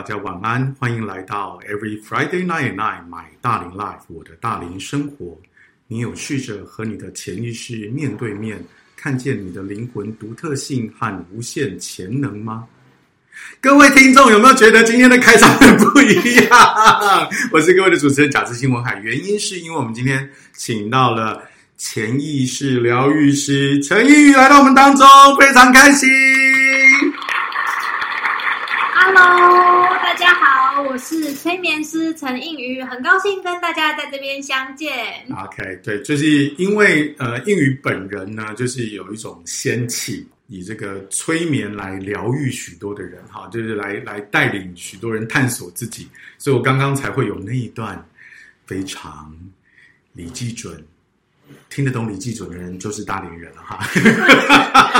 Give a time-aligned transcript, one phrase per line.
[0.00, 5.38] 大家晚安，欢迎来到 Every Friday Night Night My 大龄 Life 我的大龄生活。
[5.88, 8.64] 你有试着和你的潜意识面对面，
[8.96, 12.64] 看见你的灵魂独特性和无限潜能吗？
[13.60, 16.58] 各位听众，有没有觉得今天的开场很不一样？
[17.52, 21.42] 我是各位的主持人贾志新文海，原因是因为我们今天请到了
[21.76, 25.06] 潜意识疗愈师陈映瑜来到我们当中，
[25.38, 26.08] 非常开心。
[29.02, 34.92] Hello，大家好，我是催眠师陈映瑜，很高兴跟大家在这边相见。
[35.30, 40.26] OK，对，就是因为呃，映瑜本人呢，就是有一种仙气。
[40.52, 46.08] 以这个催眠来疗愈许多的人，哈，就是来来带领许多人探索自己，
[46.38, 48.04] 所以我刚刚才会有那一段
[48.66, 49.32] 非常
[50.12, 50.84] 李济准，
[51.70, 53.78] 听得懂李济准的人就是大连人了，哈，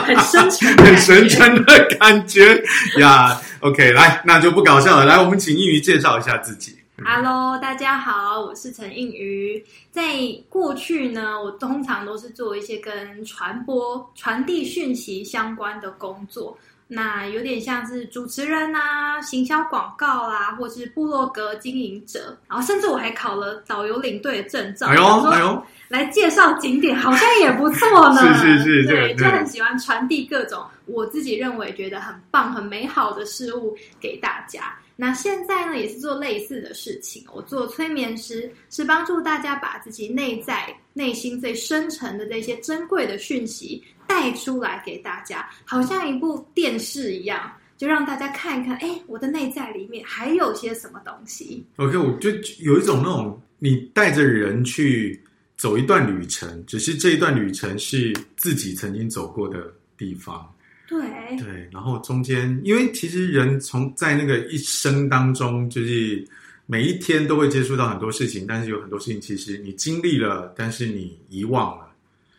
[0.06, 2.54] 很深沉，很深沉的感觉
[2.98, 3.30] 呀。
[3.30, 6.78] yeah, OK，来，那就不搞笑了，来，我们请映瑜介绍一下自己。
[7.04, 9.64] Hello，大家好，我是陈映瑜。
[9.90, 10.02] 在
[10.48, 16.56] 过去呢，我通常都是做一些跟传播、传递讯息相关的工作，
[16.92, 24.88] 那有点像是主持人啊、行销广告啊，或是部落格经营者，然后甚至我还考了导游领队的证照。
[24.88, 28.20] 哎呦，哎呦，来介绍景点好像也不错呢。
[28.34, 34.74] 是是是，对，就很喜欢传递各种我自己认为觉得很棒、很美好的事物给大家。
[35.00, 37.24] 那现在呢，也是做类似的事情。
[37.32, 51.64] 我做催眠师，是帮助大家把自己内在、内心最深层的这些珍贵的讯息带出来给大家，好像一部电视一样，就让大家看一看，哎，我的内在里面还有些什么东西。
[51.76, 52.28] OK，我就
[52.58, 55.18] 有一种那种，你带着人去
[55.56, 60.46] 走一段旅程，只是这一段旅程是自己曾经走过的地方。
[60.90, 66.26] 对对，然后中间，因为其实人从在那个一生当中，就是
[66.66, 71.88] 每一天都会接触到很多事情，但是有很多事情其实你经历了，但是你遗忘了，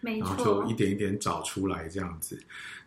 [0.02, 2.38] 然后就一点一点找出来这样子。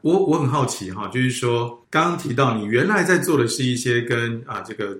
[0.03, 4.95] 我我很好奇哈，就是说刚刚提到你原来在做的是一些跟啊这个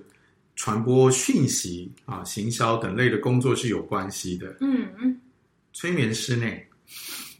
[0.55, 5.15] 传播讯息啊、行销等类的工作是有关系的，嗯嗯，
[5.73, 6.47] 催眠师呢？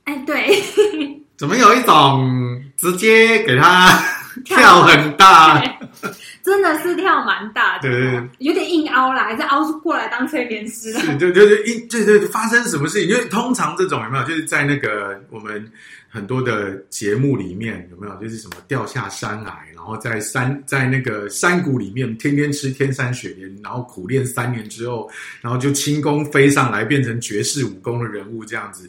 [0.03, 1.24] 哎，对。
[1.37, 4.01] 怎么有一种直接给他
[4.43, 5.61] 跳很大？
[6.43, 10.99] 真的是跳蛮大的，对，有点硬凹啦，还是凹过来当催眠师了？
[10.99, 13.09] 是，就就就硬，对对，发生什么事情？
[13.09, 15.71] 因为通常这种有没有，就是在那个我们
[16.07, 25.09] 很多的节目里面有没有，就是什么掉下山来，然后在山在那个山谷里面天天吃天山雪莲，然后苦练三年之后，
[25.41, 28.87] 然后就轻功飞上来，变成绝世武功的人物这样子。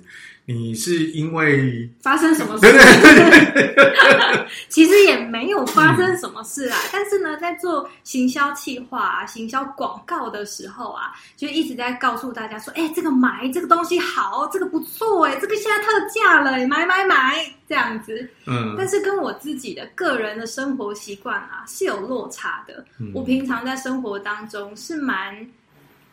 [0.48, 2.60] 你是因为发生什么事？
[2.60, 6.76] 对对对， 其实也没有发生什么事啦。
[6.84, 18.76] 嗯、但是呢，在做行销企划啊、行销广告的时候啊，就一直在告诉大家说：“哎，这个买这个东西好，这个不错，哎，这个现在特价了，买买买，这样子。”嗯。
[18.78, 22.84] 但是跟我自己的个人的生活习惯啊是有落差的。
[23.00, 25.44] 嗯、我平常在生活当中是蛮。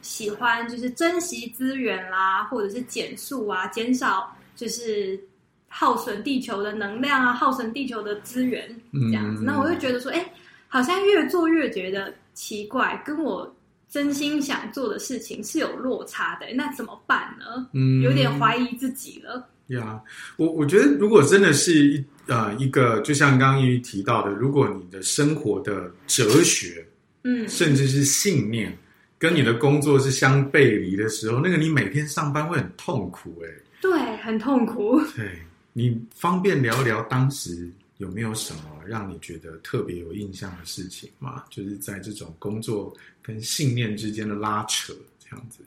[0.03, 5.19] 喜欢就是珍惜资源啦，或者是减速啊，减少就是
[5.67, 9.41] 耗损地球的能量啊，耗损地球的资源这样子。
[9.41, 10.31] 嗯、那我就觉得说，哎，
[10.67, 13.55] 好像越做越觉得奇怪，跟我
[13.89, 16.45] 真心想做的事情是有落差的。
[16.53, 17.67] 那怎么办呢？
[17.73, 19.49] 嗯，有点怀疑自己了。
[19.67, 20.01] 呀，
[20.35, 26.85] 我我觉得如果真的是一呃一个，就像刚刚映瑜提到的，如果你的生活的哲学，
[27.23, 28.77] 嗯，甚至是信念。
[29.23, 33.47] 跟你的工作是相背离的时候，那个你每天上班会很痛苦哎。
[33.79, 34.99] 对，很痛苦。
[35.15, 35.39] 对，
[35.71, 41.45] 你方便聊聊当时有没有什么让你觉得特别有印象的事情吗？
[41.49, 45.59] 就是在这种工作跟信念之间的拉扯这样子。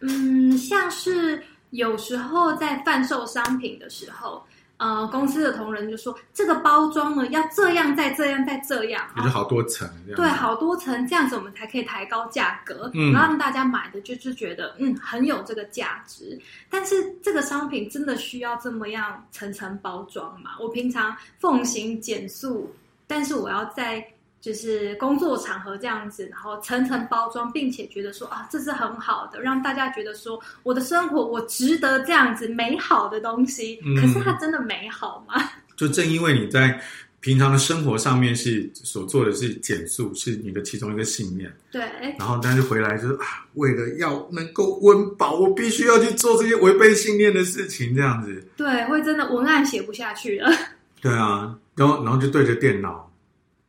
[0.00, 4.44] 嗯，像是有时候在贩售商品的时候。
[4.78, 16.40] 呃，公司的同仁就说，这个包装呢要这样，再这样，再这样，就是好多层，对，好多层，这样子我们才可以抬高价格，嗯，然后让大家买的就是觉得嗯很有这个价值。
[16.70, 20.52] 但是这个商品真的需要这么样层层包装吗？
[20.60, 22.74] 我平常奉行减速，
[23.06, 24.06] 但是我要在。
[24.40, 33.80] 就是工作场合这样子，然后层层包装，并且觉得说啊，这是很好的，让大家觉得说我的生活我值得这样子美好的东西。
[33.84, 35.42] 嗯，可是它真的美好吗？
[35.76, 36.80] 就正因为你在
[37.20, 41.52] 平常的生活上面是所做的是减速，是你的其中一个信念。
[41.70, 41.82] 对。
[42.16, 48.44] 然后但是回来就是啊，为了要能够温饱，我必须要去做这些违背信念的事情，这样子。
[48.56, 50.48] 对，会真的文案写不下去了。
[51.02, 53.07] 对啊，然后然后就对着电脑。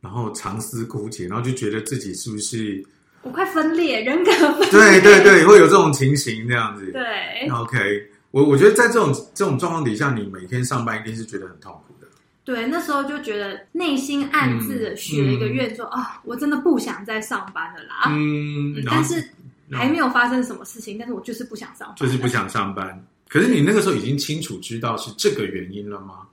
[0.00, 2.82] 然后长思枯竭，然后就觉得自己是不是
[3.22, 6.90] 我快分裂，人格分裂，对对对，会有这种情形这样子。
[6.90, 12.06] 对，OK，我我觉得在这种这种状况底下，你每天上班一定是觉得很痛苦的。
[12.44, 18.04] 对，那时候就觉得内心暗自的许了一个愿，说啊、嗯嗯哦，我真的不想再上班了啦。
[18.08, 19.22] 嗯，嗯但是
[19.70, 23.04] 还没有发生什么事情，但是我就是不想上班，就是不想上班。
[23.28, 26.26] 可是你那个时候已经清楚知道是这个原因了吗？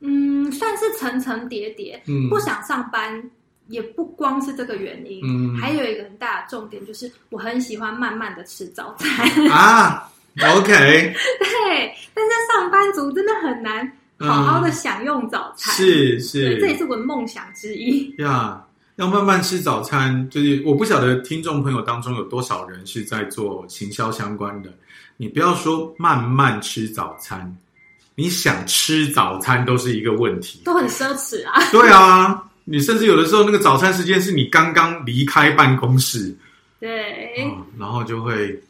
[0.00, 2.02] 嗯，算是层层叠叠。
[2.06, 3.22] 嗯，不想上班
[3.68, 10.10] 也不光是这个原因，嗯，还有一个很大的重点就是我很喜欢慢慢的吃早餐啊。
[10.42, 10.68] OK，
[11.38, 18.64] 对，但是上班族真的很难好好的享用早餐，嗯、是是，这也是我的梦想之一呀。
[18.96, 24.70] Yeah, 要慢慢吃早餐，就是我不晓得听众朋友当中有多少人是在做行销相关的。
[25.16, 27.56] 你不要说慢慢吃早餐，
[28.20, 31.58] 你想吃早餐都是一个问题，都很奢侈啊。
[31.72, 36.36] 对啊，你甚至有的时候那个早餐时间是你刚刚离开办公室，
[36.78, 38.62] 对，嗯，然后就会，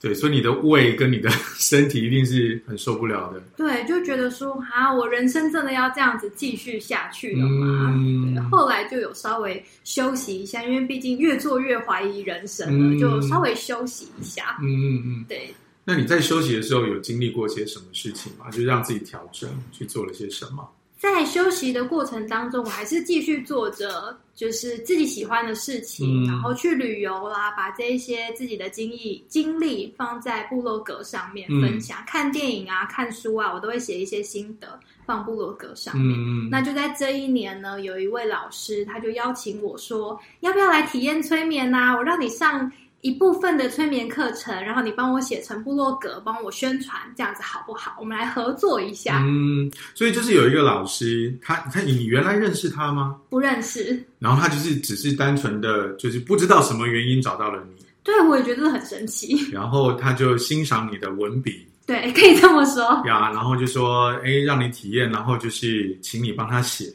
[0.00, 3.40] 对，所以你的胃跟你的身体一定是很受不了的。
[3.56, 7.94] 对，就觉得说啊，我人生真的要这样子继续下去了吗？
[7.94, 14.58] 嗯，对，后来就有稍微休息一下，因为毕竟越做越怀疑人生了，嗯，就稍微休息一下。
[14.60, 15.54] 嗯嗯嗯，对。
[15.88, 18.50] 那你在休息的时候有经历过些什么事情吗？
[18.50, 20.68] 就让自己调整，去做了些什么？
[20.98, 31.98] 在休息的过程当中，我还是继续做着就是自己喜欢的事情，嗯、然后去旅游啦，把这一些自己的经历经历放在部落格上面分享。
[32.00, 36.18] 嗯、看电影啊，看书啊，我都会写一些心得放部落格上面。
[36.18, 41.96] 嗯、那就在这一年呢，有一位老师他就邀请我说，要不要来体验催眠啊？
[41.96, 42.70] 我让你上。
[43.00, 47.96] 一部分的催眠课程，然后你帮我写成部落格，帮我宣传，这样子好不好？
[48.00, 49.22] 我们来合作一下。
[49.24, 53.16] 嗯，所以就是有一个老师，他他你原来认识他吗？
[53.30, 54.04] 不认识。
[54.18, 57.84] 然后他就是只是单纯的，就是不知道什么原因找到了你。
[58.02, 59.48] 对，我也觉得很神奇。
[59.52, 61.64] 然后他就欣赏你的文笔。
[61.86, 62.82] 对，可以这么说。
[63.06, 66.92] 呀，然后就说，哎，让你体验，然后就是请你帮他写。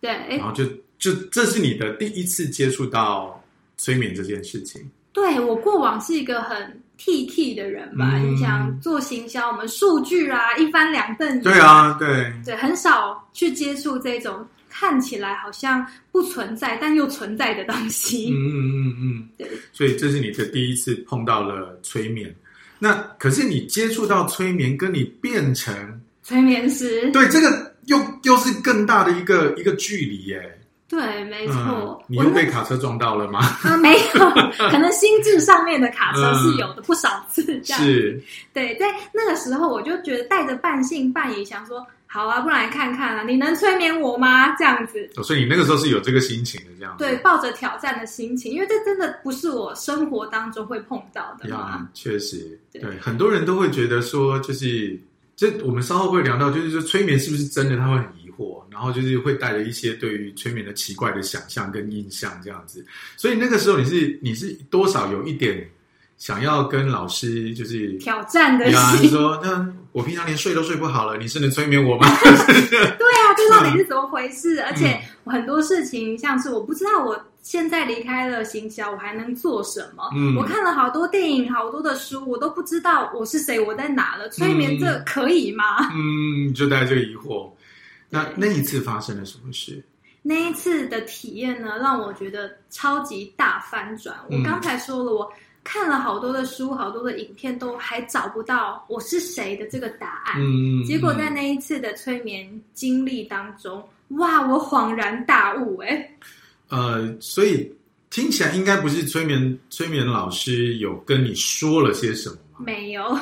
[0.00, 0.10] 对。
[0.10, 0.64] 然后就
[0.98, 3.44] 就这是你的第一次接触到
[3.76, 4.82] 催眠这件事情。
[5.12, 11.42] 对，我过往是一个很 T T 的人吧，嗯、你想做行销，我们数据啊一翻两瞪眼。
[11.42, 18.30] 对啊，对对，很少去接触这种看起来好像不存在但又存在的东西。
[18.32, 19.48] 嗯嗯嗯嗯， 对。
[19.72, 22.34] 所以这是你的第一次碰到了催眠，
[22.78, 25.74] 那可是你接触到催眠，跟你变成
[26.22, 30.58] 催眠师，对这个又又是更大的一个一个距离耶。
[30.92, 31.54] 对，没错。
[31.56, 33.40] 嗯、你又被卡车撞到了吗？
[33.62, 37.82] 啊，没有，可能心智上面的卡车是有的，嗯、不少次这样。
[37.82, 38.22] 是，
[38.52, 44.54] 对，在那个时候，我就觉得带着半信半疑，想说，好啊，不然来看看啊，你能催眠我吗？
[44.56, 45.08] 这样子。
[45.16, 47.02] 哦、所以你那个时候是有这个心情的，这样子。
[47.02, 51.88] 对，抱着挑战的心情，因为这真的不是我生活当中会碰到的嘛。
[51.94, 55.00] 确实，对，对很多人都会觉得说，就是
[55.36, 58.21] 这我们稍后会聊到，就是说催眠是不是真的，他会很。
[58.70, 62.84] 然后就是会带着一些对于催眠的奇怪的想象跟印象这样子，
[63.16, 65.68] 所以那个时候你是你是多少有一点
[66.18, 72.06] 想要跟老师就是挑战的心，你说那我平常连睡都睡不好了，你是能催眠我吗？
[72.22, 74.60] 对啊，这到底是怎么回事？
[74.60, 80.08] 嗯、而且很多事情像是我不知道我现在离开了行销，我还能做什么？
[80.14, 84.28] 嗯，我看了好多电影，好多的书，我都不知道我是谁，我在哪了？
[84.28, 85.90] 催眠这可以吗？
[85.92, 87.50] 嗯，就带着这个疑惑。
[88.14, 89.82] 那那一次发生了什么事？
[90.20, 94.14] 那一次的体验呢，让我觉得超级大翻转。
[94.28, 95.32] 嗯、我刚才说了，我
[95.64, 100.36] 看了好多的书，好多的影片，都还找不到我是谁的这个答案。
[100.38, 105.78] 嗯，结果在那一次的催眠经历当中，哇，我恍然大悟！
[105.78, 106.14] 哎，
[106.68, 107.74] 呃，所以
[108.10, 112.58] 听起来应该不是催眠催眠老师有跟你说了些什么吗？
[112.58, 113.18] 没有，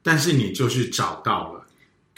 [0.00, 1.57] 但是你就是找到了。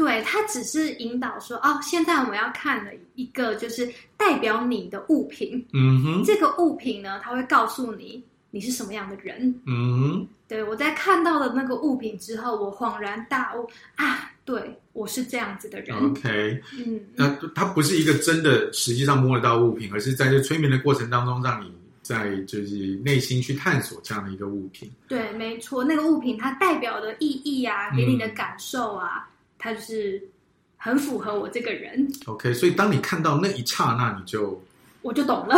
[0.01, 5.63] 对，他只是引导说，哦，现在我们要看的一个就是代表你的物品。
[5.75, 9.55] 嗯哼，这个物品呢，他会告诉你你是什么样的人。
[9.67, 15.95] 嗯哼，对，我在看到了那个物品之后，我恍然大悟啊，对，我是这样子的人。
[15.99, 24.91] OK，嗯，那它不是一个真的实际上摸得到物品，而是在这催眠的过程当中，让你在就是内心去探索这样的一个物品。
[25.07, 29.29] 对，没错，那个物品它代表的意义啊，给你的感受啊。
[29.61, 30.23] 嗯他就是
[30.79, 32.11] 很符合我这个人。
[32.25, 34.59] OK，所以当你看到那一刹那，你就
[35.03, 35.55] 我就懂了。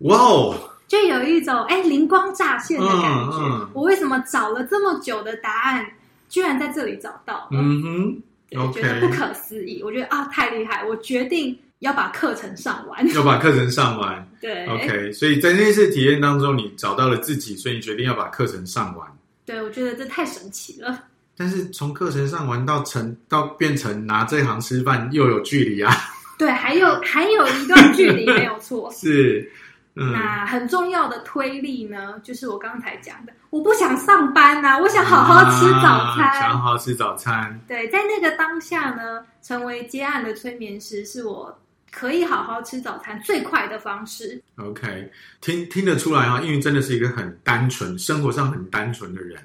[0.00, 0.54] 哇哦，
[0.86, 3.32] 就有一种哎灵光乍现的感觉。
[3.32, 5.90] 嗯嗯、我为什么找了这么久的答案，
[6.28, 7.48] 居然在这里找到了？
[7.52, 8.74] 嗯哼，我 okay.
[8.74, 9.82] 觉得不可思议。
[9.82, 10.84] 我觉得啊，太厉害！
[10.84, 14.28] 我决定要把课程上完，要把课程上完。
[14.38, 19.08] 对，OK，所以在那次体验当中，你找到了自己，所以你决定要把课程上完。
[19.46, 21.04] 对，我觉得这太神奇了。
[21.36, 25.94] 但是从课程上玩到成到变成拿这行吃饭，又有距离啊。
[26.38, 28.90] 对，还有还有一段距离，没有错。
[28.94, 29.50] 是。
[29.96, 37.60] 嗯、那很重要的推力呢，就是我刚才讲的，我不想上班呐、啊，我想好好吃早餐，啊、想好好吃早餐。
[37.68, 41.56] 对，在那个当下呢，成为接案的催眠师是我
[41.92, 44.42] 可以好好吃早餐最快的方式。
[44.56, 45.08] OK，
[45.40, 49.40] 听听得出来啊，因为真的是一个很单纯，生活上很单纯的人。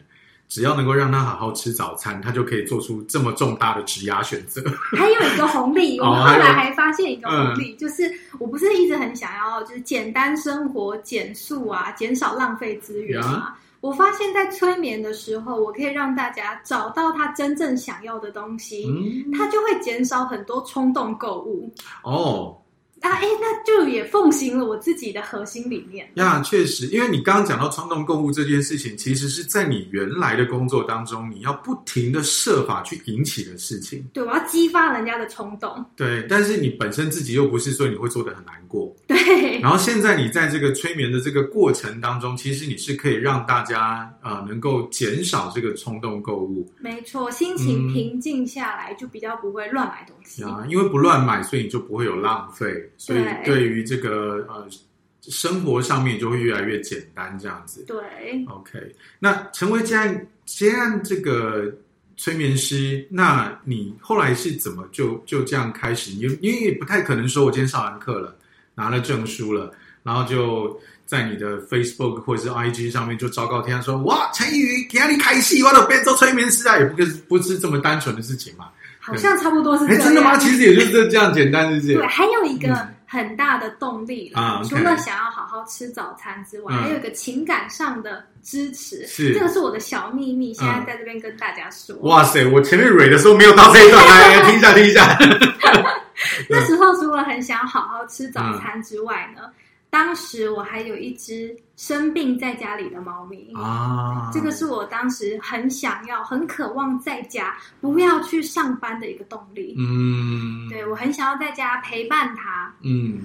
[0.49, 4.61] 只要能够让他好好吃早餐，他就可以做出这么重大的职涯选择。
[4.97, 13.33] 还有一个红利，我们 后来还发现一个红利，哦嗯、就是我不是一直很想要，就是简单生活、减速啊，减少浪费资源嘛。
[13.33, 21.71] 啊、我发现，在催眠的时候，我可以让大家找到他真正想要的东西，嗯、他就会减少很多冲动购物。
[22.03, 22.57] 哦。
[23.01, 26.41] 啊，哎，那就也奉行了我自己的核心理念呀。
[26.41, 34.05] 确实，因为你刚刚讲到冲动购物这件事情，其实是在你原来的工作当中，你要不停的设法去引起的事情。
[34.13, 35.85] 对，我要激发人家的冲动。
[35.95, 38.93] 对，但是你本身自己又不是，所以你会做的很难过。
[39.07, 39.59] 对。
[39.59, 43.81] 然后现在你在这个催眠的这个过程当中，其实你是可以让大家
[44.21, 46.69] 啊、呃、能够减少这个冲动购物。
[46.79, 50.43] 没错，心情平静下来，就比较不会乱买东西。
[50.43, 52.88] 啊、嗯，因为不乱买，所以你就不会有浪费。
[52.97, 54.67] 所以对于这个呃
[55.21, 57.83] 生活上面就会越来越简单这样子。
[57.87, 57.97] 对
[58.47, 58.79] ，OK。
[59.19, 61.71] 那成为接案接案这个
[62.17, 66.11] 催眠师，那你后来是怎么就就这样开始？
[66.11, 68.35] 因因为也不太可能说，我今天上完课了，
[68.75, 69.71] 拿了证书了，
[70.03, 78.69] 然后就在你的 Facebook 或者是 IG 上面就昭告天下说：“哇，陈宇，给你开戏，我都变做催眠师啊！”也不是不是这么单纯的事情嘛。
[79.09, 80.01] 好像差不多是这样。
[80.01, 80.37] 哎，真的吗？
[80.37, 82.01] 其实也就是这样简单，是这样。
[82.01, 89.05] 对，还有一个很大的动力啊，除了想要好好吃早餐之外，还有一个情感上的支持。
[89.07, 91.95] 是，这个是我的小秘密，现在在这边跟大家说。
[92.03, 95.17] 哇塞，我前面蕊的时候没有到这一段，来听一下，听一下。
[96.49, 99.43] 那时候除了很想好好吃早餐之外呢？
[99.89, 109.75] 当时我还有一只生病在家里的猫咪啊，这个是我当时很想要、很渴望在家不要去上班的一个动力。
[109.77, 112.71] 嗯，对，我很想要在家陪伴它。
[112.81, 113.23] 嗯，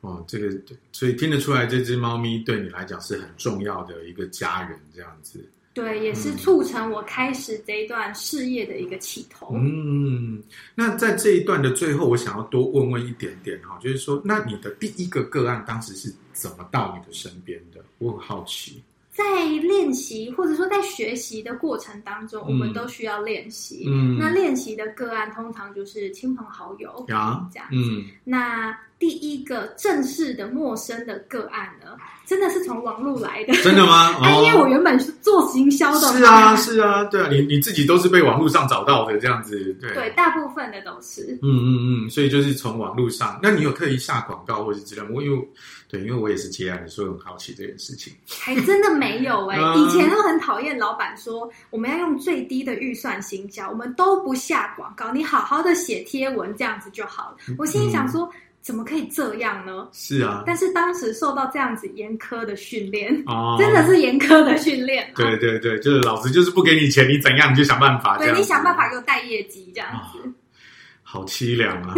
[0.00, 0.56] 哦，这个
[0.92, 5.44] 所以听得出来，这只猫咪对你来讲是很重要的一个家人，这样子。
[5.76, 9.54] 对，也是促成我开始这一段事业的一个起头。
[9.54, 10.42] 嗯，
[10.74, 17.84] 那在这一段的最后，我想要多问问一点点哈，就是说，那你的第一个个案当时是怎么到你的身边的？
[17.98, 18.82] 我很好奇。
[19.10, 23.84] 在练习或者说在学习的过程当中，嗯、我们都需要练习。
[23.86, 27.76] 嗯，那练习的个案通常就是亲朋好友啊，这样子。
[27.92, 31.96] 嗯，那第一个正式的陌生的个案呢？
[32.26, 34.12] 真的是从网络来的，真的吗？
[34.18, 45.02] 哦、因为我原本是做行销的，是啊，是啊，对啊，你你自己都是被网络上找到的这样子，对，对，大部分的都是，嗯嗯嗯，所以就是从网络上，那你有特意下广告或者之类？
[45.12, 45.48] 我因为
[45.88, 48.12] 对，因为我也是接案的，所以很好奇这件事情。
[48.26, 57.36] 还真的没有哎、欸，嗯、 以前都很讨厌老板说我们要用最低的预算行销，我们都不下广告，你好好的写贴文这样子就好了。
[57.56, 58.24] 我心里想说。
[58.24, 58.32] 嗯
[58.66, 59.86] 怎么可以这样呢？
[59.92, 65.08] 是啊，但是当时受到这样子严苛的训练，哦，真的是严苛的训练。
[65.14, 68.18] 对对对，就是老师就是不给你钱，你怎样你就想办法。
[68.18, 70.18] 对，你想办法给我带业绩，这样子。
[70.18, 70.32] 哦，
[71.04, 71.94] 好凄凉啊！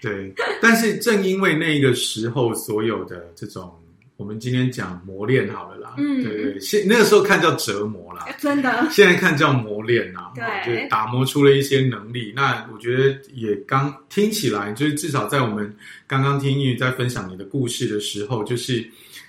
[0.00, 0.32] 对，
[0.62, 3.76] 但是正因为那个时候所有的这种。
[4.20, 12.30] 我们今天讲磨练好了啦，嗯，对对，现那个时候看叫折磨啦，真的，现在看叫磨练啦，对，就是打磨出了一些能力。
[12.36, 15.74] 那我觉得也刚听起来，就是至少在我们
[16.06, 18.86] 刚刚听英语在分享你的故事的时候，就是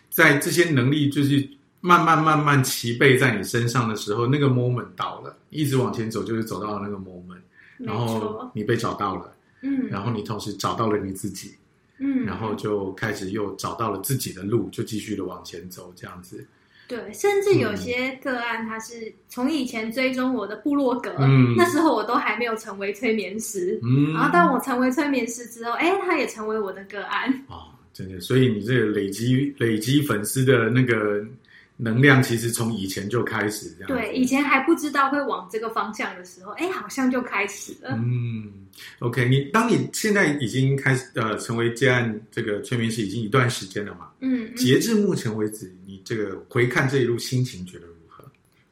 [0.09, 1.41] 在这些能力就是
[1.79, 7.39] 慢慢慢慢齐备在你身上的时候，那个 moment 到了，一直往前走就是走到了那个 moment，
[7.77, 11.55] 然后你被找到了，嗯，然后你同时找到了你自己。
[12.01, 16.45] 嗯，然后就开始又找到了自己的路，就继续的往前走，这样子。
[16.87, 27.31] 对，甚至有些个案，他是从以前追踪我的部落格，嗯，那时候我都还没有成为催眠师，嗯，然后当我成为催眠师之后，哎，他也成为我的个案。
[27.47, 31.23] 哦，真的，所以你这个累积累积粉丝的那个。
[31.83, 33.87] 能量其实从以前就开始这样。
[33.87, 37.89] 对，以前还不知道会往这个方向的时候，哎，好像就开始了。
[37.97, 38.67] 嗯
[38.99, 44.11] ，OK，你当你现在已经开始呃成为接案这个催眠师已经一段时间了嘛？
[44.19, 48.23] 嗯，嗯，截至目前为止，你这个回看这一路心情觉得如何？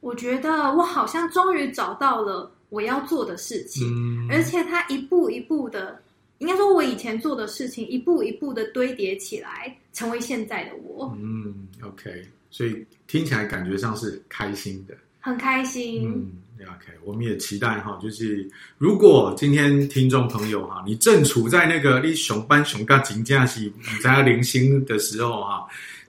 [0.02, 6.00] 我觉得我好像终于找到了我要做的事情，嗯，而且它一步一步的
[6.38, 11.12] 应该说，我以前做的事情一步一步的堆叠起来，成为现在的我。
[11.20, 16.08] 嗯，OK，所以听起来感觉上是开心的，很开心。
[16.08, 25.68] 嗯，OK，我们也期待哈，就是如果今天听众朋友哈，你正处在那个你熊班熊嘎金假期你在零星的时候哈，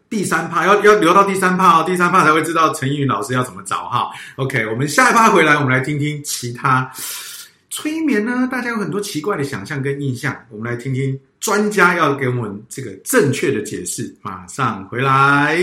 [0.09, 4.11] 第三趴要要留到第三趴哦，第三趴才会知道陈映妤老师要怎么找哈。
[4.37, 6.90] OK，我们下一趴回来，我们来听听其他。
[7.73, 14.12] 催眠呢，大家有很多奇怪的想象跟印象，我们来听听专家要给我们这个正确的解释。
[14.23, 15.56] 马上回来。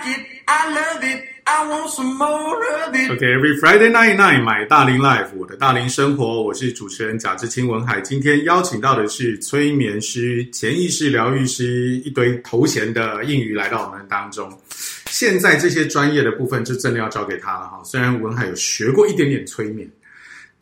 [0.00, 3.10] I like it, I love it, I want some more of it.
[3.10, 8.00] Okay, every Friday night night, my 大龄 life，我的大龄生活，我是主持人贾志清文海。
[8.00, 14.50] 今天邀请到的是催眠师、潜意识疗愈师，一堆头衔的映妤来到我们当中。
[15.10, 17.82] 现在这些专业的部分就真的要交给他了哈。
[17.84, 19.86] 虽然文海有学过一点点催眠。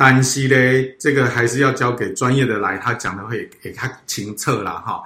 [0.00, 5.02] 但是嘞，这个还是要交给专业的来，他讲的会给他清澈啦哈。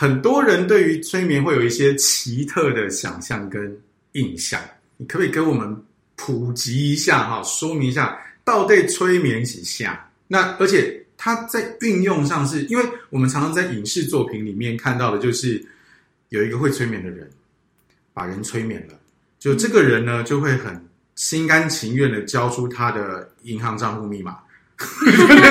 [0.00, 3.78] 很多人对于催眠会有一些奇特的想象跟
[4.12, 4.58] 印象，
[4.96, 5.76] 你可不可以给我们
[6.16, 10.10] 普及一下哈，说明一下到底催眠几下？
[10.26, 15.62] 那而且它在运用上是，因为我们常常在影视作品里面看到的，就是
[16.30, 17.28] 有一个会催眠的人，
[18.14, 18.98] 把人催眠了，
[19.38, 20.82] 就这个人呢就会很。
[21.16, 24.38] 心甘情愿的交出他的银行账户密码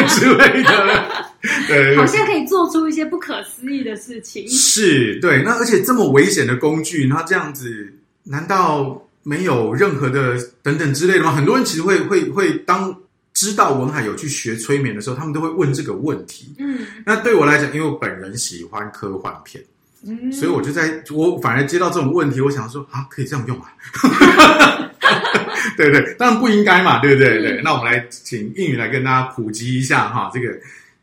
[0.08, 1.26] 之类的，
[1.68, 4.48] 对，好像可以做出一些不可思议的事情。
[4.50, 7.94] 是，对，那而且这么危险的工具，那这样子，
[8.24, 11.32] 难道没有任何的等等之类的吗？
[11.32, 12.96] 很多人其实会会会当
[13.34, 16.56] 知道文海有去学催眠的时候，他们都会问这个问题。
[16.58, 19.64] 嗯，那对我来讲，因为我本人喜欢科幻片，
[20.06, 24.89] 嗯，所以我就在我反而接到这种问题，我想说啊，可以这样用啊。
[25.90, 27.42] 对对，当然不应该嘛，对不对？
[27.42, 30.54] 对，嗯、那我们来请应宇来跟大家普及一下哈，这个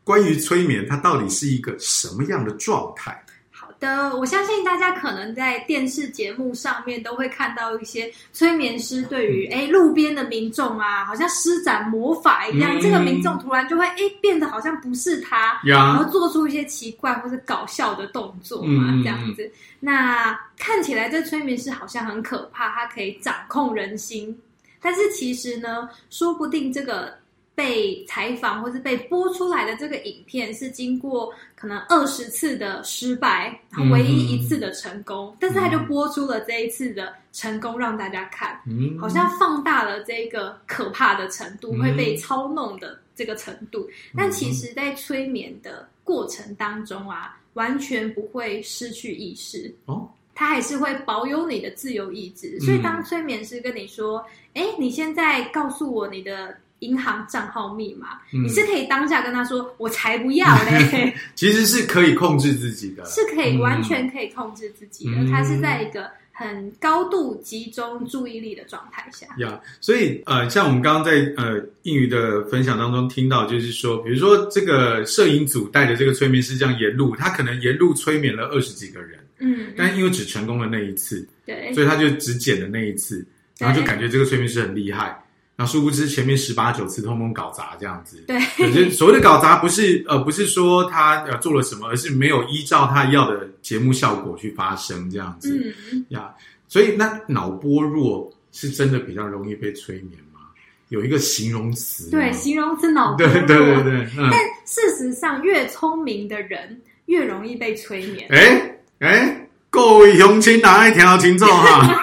[0.03, 3.23] 关于催眠，它到底是一个什么样的状态？
[3.51, 19.51] 好的，我相信大家可能在电视节目上面都会看到一些催眠师对于哎、嗯、路边的民众啊，好像施展魔法一样，嗯、这个民众突然就会哎变得好像不是他，然后做出一些奇怪或者搞笑的动作嘛，嗯、这样子。
[19.79, 24.37] 那看起来这催眠师好像很可怕，他可以掌控人心。
[24.81, 27.13] 但是其实呢，说不定这个
[27.55, 43.79] 被采访或是被播出来的这个影片，是经过可能二十次的失败，然后唯一一次的成功，嗯、但是他就播出了这一次的成功让大家看，嗯、好像放大了这个可怕的程度，嗯、会被操弄的这个程度。
[44.11, 49.73] 嗯、但其实，在催眠的过程当中啊，完全不会失去意识。
[49.85, 50.07] 哦。
[50.39, 54.23] 他还是会保有你的自由意志，所以当催眠师跟你说
[54.53, 58.19] ：“哎、嗯，你现在告诉我你的银行账号密码。
[58.31, 61.11] 嗯”你是可以当下跟他说：“我才不要嘞！
[61.33, 65.17] ”其实是可以控制自己的，是可以完全可以控制自己的。
[65.17, 69.25] 嗯、他是在一个很高度集中注意力的状态下。
[69.39, 79.17] 呀，所以呃，像我们刚刚在呃英语的分享当中听到，就是说，比如说这个摄影组带的这个催眠师这样沿路，他可能沿路催眠了二十几个人。
[79.39, 83.25] 嗯，但因为只成功了那一次，对，所以他就只剪了那一次，
[83.59, 85.07] 然后就感觉这个催眠师很厉害，
[85.55, 88.23] 然后殊不知前面十八九次通通搞砸这样子。
[88.27, 95.73] 对，可是所谓的搞砸不是呃不是说他呃做了什么，而是没有依照他要的节目效果去发生这样子。
[95.91, 96.33] 嗯呀，
[96.67, 100.41] 所以那脑波弱是真的比较容易被催眠吗？
[100.89, 103.33] 有一个形容词，对，形容词脑波弱。
[103.33, 108.27] 对对对对，嗯，但事实上越聪明的人越容易被催眠。
[108.31, 108.73] 哎。
[108.99, 111.95] 哎，各位乡亲，大家听清楚哈！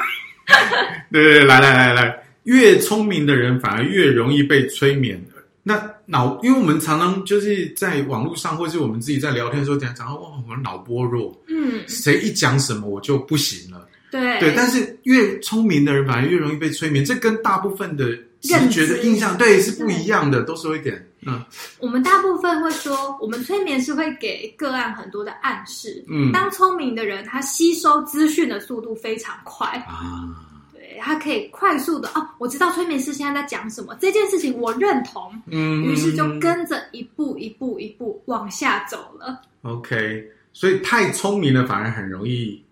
[1.10, 5.20] 对 对对，来来来来，越聪明的人反而越容易被催眠。
[5.64, 13.88] 那脑，因为我们常常就是在网络上，或是我们自己在聊天的时候讲讲，哇，我脑波弱，嗯，谁一讲什么我就不行了。
[14.12, 18.16] 对对，但是越聪明的人反而越容易被催眠，这跟大部分的
[18.48, 21.04] 直觉的印象对是不一样的，都说一点。
[21.26, 21.42] 嗯，
[21.78, 26.04] 我们大部分会说，我们催眠是会给个案很多的暗示。
[26.08, 30.28] 嗯，当聪明的人，他吸收资讯的速度非常快啊，
[30.74, 39.40] 对，他可以快速的哦，我知道催眠师现在在讲什么，这件事情我认同，嗯，于是就跟着一步一步一步往下走了。
[39.62, 42.62] OK，所以太聪明了反而很容易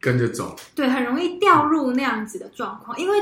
[0.00, 3.16] 跟着走，对，很容易掉入那样子的状况，因为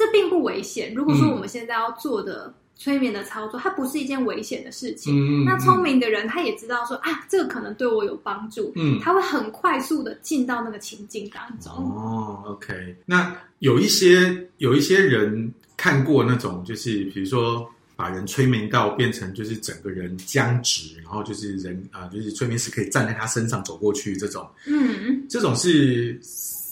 [0.00, 0.94] 这并不危险。
[0.94, 2.46] 如果说我们现在要做的。
[2.46, 5.12] 嗯催眠的操作，它不是一件危险的事情。
[5.14, 8.72] 嗯、那聪明的人，他也知道说啊，这个可能对我有帮助。
[8.74, 11.70] 嗯，他会很快速的进到那个情境当中。
[11.74, 12.96] 哦，OK。
[13.04, 26.18] 那有一些有一些人看过那种，就是比如说把人催眠到变成就是整个人僵直，然后就是人啊、呃，就是催眠师可以站在他身上走过去这种，嗯，这种是。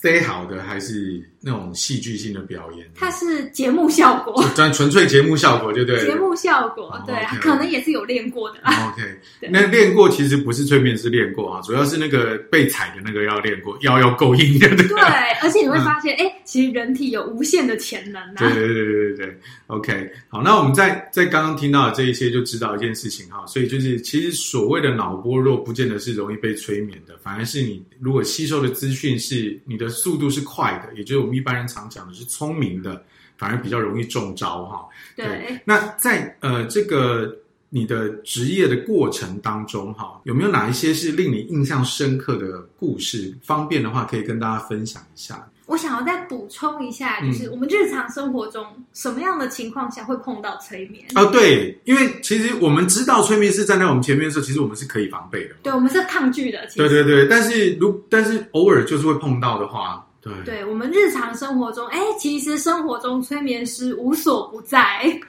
[0.00, 2.86] 塞好的还是那种戏剧性的表演？
[2.94, 6.06] 它是节目效果，专纯粹节目效果，就对。
[6.06, 7.38] 节目效果，对，oh, okay.
[7.40, 8.94] 可能也是有练过的啦。
[8.94, 9.02] OK，
[9.50, 14.68] 那练过其实不是催眠师练过啊，主要是那个被踩的那个要练过，腰要够硬的。
[14.76, 15.00] 对，
[15.42, 18.36] 而且你会发现，哎、嗯，其实人体有无限的潜能啊。
[18.36, 19.38] 对对对对对对。
[19.66, 29.87] OK，好，那我们在在刚刚听到的这一些，就知道一件事情哈，所以就是其实所谓的脑波弱，不见得是容易被催眠的，反而是你如果吸收的资讯是你的。
[29.88, 33.02] 速度是快的，也就是我们一般人常讲的是聪明的，
[33.36, 34.86] 反而比较容易中招哈。
[35.16, 37.36] 对，对，那在呃这个
[37.70, 43.36] 你的职业的过程当中哈，有没有哪一些是令你印象深刻的故事？
[43.42, 45.46] 方便的话，可以跟大家分享一下。
[45.68, 51.04] 我想要再补充一下，就是我们日常生活中什么样的情况下会碰到催眠？
[51.14, 55.54] 哦，对，因为其实我们知道催眠师站在我们前面的时候，其实我们是可以防备的。
[55.62, 56.66] 对，我们是抗拒的。
[56.74, 60.32] 对对对，但是如但是偶尔就是会碰到的话，对。
[60.44, 65.20] 对，我们日常生活中，哎，其实生活中催眠师无所不在。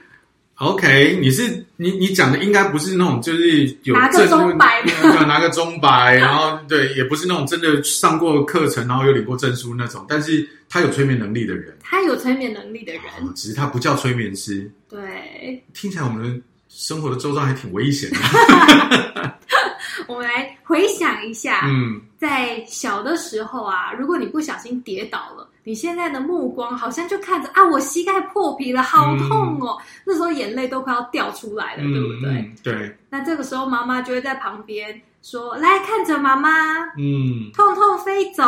[0.60, 4.92] OK，你是你你讲的应该不是那种就是有拿个钟摆的，
[5.24, 14.70] 拿个钟摆，然后对，也不是那种真的上过课程，然后有领过证书那种，但是他有催眠能力的人，他有催眠能力的人，哦、只是他不叫催眠师。
[14.86, 18.18] 对，听起来我们生活的周遭还挺危险的。
[20.08, 25.48] 我们来回想一下，嗯，在小的时候啊，如果你不小心跌倒了。
[25.70, 29.78] 你现在的目光好像就看着啊，我膝盖破皮了，好痛哦！
[29.78, 32.30] 嗯、那时候眼泪都快要掉出来了，嗯、对不对？
[32.32, 32.98] 嗯、对。
[33.08, 36.50] 那这个时候妈妈就会在旁边说：“来看着妈妈，
[36.98, 38.42] 嗯，痛痛飞走，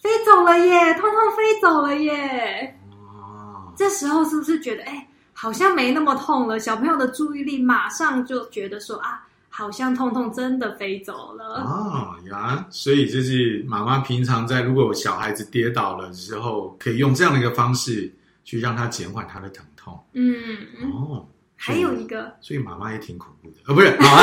[0.00, 6.58] 飞走了耶，痛痛飞走了耶。”哦，这时候是不是觉得哎，好像没那么痛了？
[6.58, 9.27] 小朋友的注意力马上就觉得说啊。
[9.48, 11.62] 好像痛痛真的飞走了。
[11.62, 18.12] 哦呀，所以就是妈妈平常在如果小孩子跌倒了之后，可以用这样的一个方式
[18.44, 19.98] 去让他减缓他的疼痛。
[20.12, 20.34] 嗯，
[20.92, 21.26] 哦，
[21.60, 24.22] 还有一个，所以妈妈也挺恐怖的，哦，不是，妈妈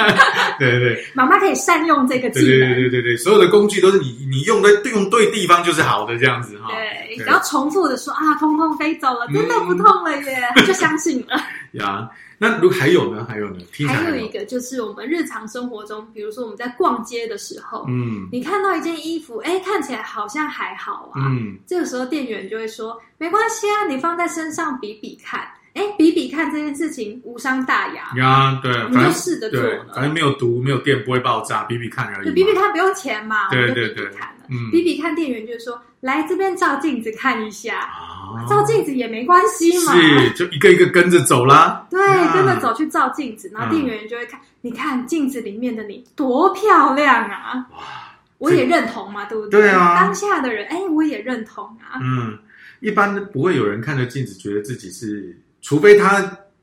[0.58, 6.68] 对对对，妈妈可以善用这个技能，对对对对对，所有的工具都是你你用的用对地方就是好的这样子哈。
[6.70, 11.36] 对，只要重复的说啊，痛痛飞走了，真的不痛了耶，他 就相信了。
[11.72, 12.10] 呀。
[12.38, 13.24] 那如还有呢？
[13.28, 13.60] 还有呢？
[13.86, 14.16] 还有。
[14.16, 34.06] 一个就是我们日常生活中，比如说我们在逛街的时候，嗯，你看到一件衣服，哎，看起来好像还好啊，嗯，这个时候店员就会说，没关系啊，你放在身上比比看，哎，比比看这件事情无伤大雅呀，对，你就试着做了，反正没有毒，没有电，不会爆炸，比比看而已，比比看不用钱嘛，对对对，
[34.48, 37.88] 嗯，比比看店员就说，来这边照镜子看一下。
[38.48, 41.86] 照镜子也没关系嘛，是就一个一个跟着走啦。
[41.90, 42.00] 对，
[42.32, 47.66] 跟着走去照镜子，然后店员就会看，你看镜子里面的你多漂亮啊！
[47.72, 47.78] 哇，
[48.38, 49.60] 我也认同嘛，对不对？
[49.60, 52.00] 对啊，当下的人，哎，我也认同啊。
[52.00, 52.38] 嗯，
[52.80, 56.20] 一般不会有人看着镜子觉得自己是，除非他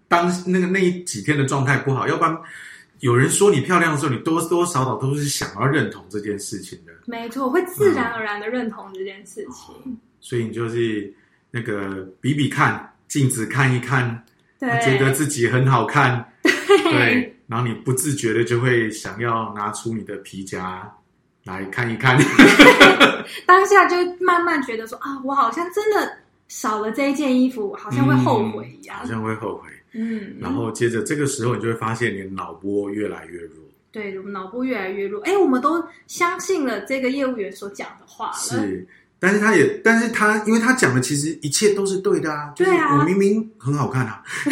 [0.08, 2.38] 当那个那几天的状态不好，要不然
[3.00, 6.94] 有人说你漂亮的时候，你多多少少都是想要认同这件事情的。
[7.08, 9.98] 没错，会自然而然的认同这件事情。
[10.20, 11.12] 所以你就是。
[11.52, 14.24] 那个比比看镜子看一看，
[14.60, 20.88] 对，觉得自己很好看，对，对，然后你不自觉的就会想要拿出你的皮夹
[21.46, 22.16] 来看一看，
[23.48, 26.19] 当下就慢慢觉得说啊，我好像真的
[26.50, 33.56] 少了这一件衣服，好像会后悔一样，嗯，好像会后悔，嗯，然后接着这个时候你就会发现你的脑波越来越弱，
[33.92, 38.86] 对，我们脑波越来越弱，哎，我们都相信了这个业务员所讲的话了，是。
[39.22, 44.24] 但是他也，但是他，因为他讲的其实一切都是对的啊，就是我明明很好看啊，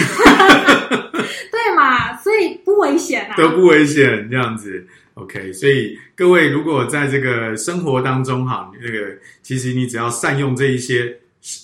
[1.50, 11.18] 对嘛，所以不危险啊，都不危险这样子，OK，所以各位如果在这个生活当中哈，那个其实你只要善用这一些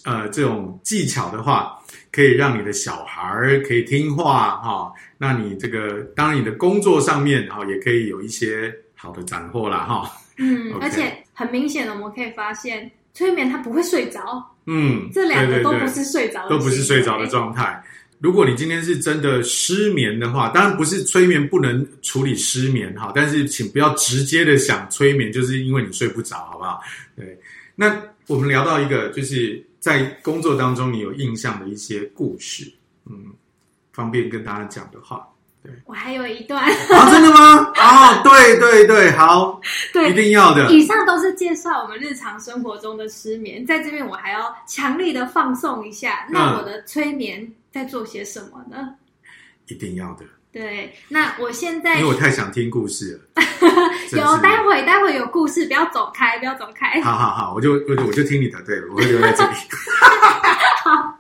[0.06, 1.78] 呃这种技巧的话，
[2.12, 10.12] 可以让你的小孩可以听话哈，那你这个当然你的工作上面哈也可以有一些好的斩获啦哈。
[10.38, 14.44] 嗯而且很明显的，我们可以发现，催眠他不会睡着。
[14.66, 17.84] 嗯，这两个都不是睡着的，都不是睡着的状态。
[18.20, 26.80] 如果你今天是真的失眠的话，当然不是催眠不能处理失眠哈，但是请不要直接的想催眠，就是因为你睡不着，好不好？
[27.18, 27.38] 对。
[27.76, 32.72] 那我们聊到一个，就是在工作当中你有印象的一些故事，
[33.06, 33.34] 嗯，
[33.92, 35.28] 方便跟大家讲的话。
[35.62, 37.72] 对我还有一段啊，真的吗？
[37.76, 39.62] 啊， 对对对，好，
[39.94, 40.70] 对，一定要的。
[40.70, 46.28] 以上都是介绍我们日常生活中的失眠，在这边我还要强力的放送一下。
[46.30, 48.94] 那我的催眠在做些什么呢？
[49.68, 50.26] 一定要的。
[50.54, 53.44] 对，那我现在因为我太想听故事了。
[54.14, 57.02] 有，待会待会有故事，不要走开，不要走开。
[57.02, 59.56] 好好好，我就我就我就听你的，对，我会留在这里。
[60.86, 61.20] 好，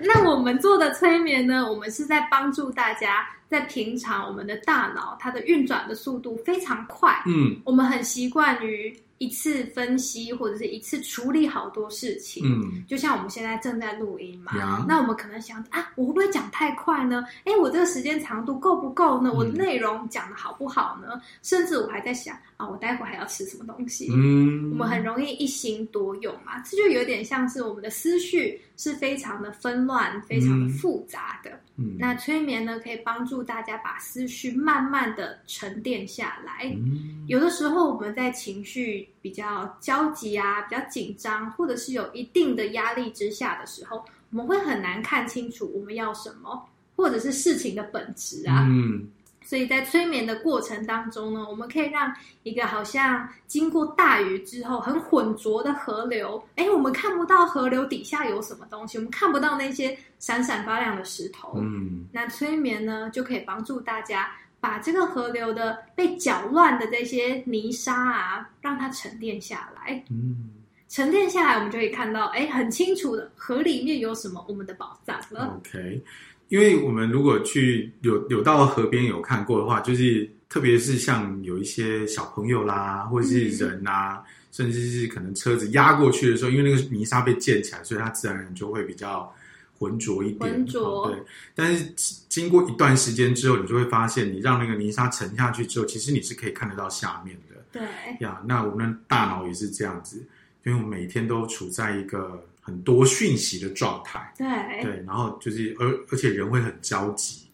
[0.00, 1.64] 那我们做的催眠呢？
[1.70, 8.96] 我们是在帮助大家，在平常我们的大脑它的运转的速度非常快，嗯，我们很习惯于。
[9.22, 17.22] 一次分析或者是一次处理好多事情，嗯，就像我们现在正在录音嘛，嗯、那我们可能想啊，我会不会讲太快呢？
[17.44, 19.28] 哎，我这个时间长度够不够呢？
[19.30, 21.20] 嗯、我的内容讲的好不好呢？
[21.42, 24.08] 甚至我还在想啊，我待会还要吃什么东西？
[24.10, 31.50] 嗯，我们很容易一心多用嘛，这就有点像是我们的思绪是非常的纷乱、非常的复杂的。
[31.50, 31.60] 嗯，
[31.98, 36.70] 那催眠呢，可以帮助大家把思绪慢慢的沉淀下来。
[36.74, 39.08] 嗯，有的时候我们在情绪。
[39.22, 46.66] 比较焦急啊，比较紧张，或者是有一定的压力之下的时候，我们会很难看清楚我们要什么，
[46.96, 48.66] 或者是事情的本质啊。
[48.66, 49.06] 嗯，
[49.50, 61.54] 所以在催眠的过程当中呢，我们可以让一个好像经过大雨之后很浑浊的河流，哎，我们看不到河流底下有什么东西，我们看不到那些闪闪发亮的石头。
[61.56, 64.30] 嗯，那催眠呢，就可以帮助大家。
[64.60, 70.04] 把这个河流的被搅乱的这些泥沙啊，让它沉淀下来。
[70.10, 70.50] 嗯，
[70.86, 75.58] 沉淀下来，我们就可以看到，哎，很清楚的河里面有什么我们的宝藏了。
[75.58, 76.02] OK，
[76.50, 89.32] 因为我们如果去有有到河边有看过的话，就是特别是像有一些小朋友啦，或者是人啊，嗯、甚至是可能车子压过去的时候，因为那个泥沙被溅起来，所以它自然而然就会比较。
[89.80, 91.18] 浑浊一点，浑浊，对。
[91.54, 91.90] 但是
[92.28, 97.56] 经过一段时间之后，你就会发现，你让那个泥沙沉下去之后，其实你是可以看得到下面的。
[97.72, 97.82] 对
[98.20, 100.18] 呀，那我们的大脑也是这样子，
[100.64, 104.32] 因为我们每天都处在一个很多讯息的状态。
[104.36, 104.46] 对
[104.82, 107.48] 对，然后就是而而且人会很焦急，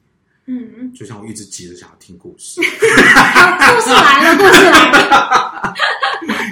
[0.46, 2.60] 嗯嗯，就像我一直急着想要听故事。
[2.66, 2.66] 故
[3.82, 5.74] 事来了，故事来了。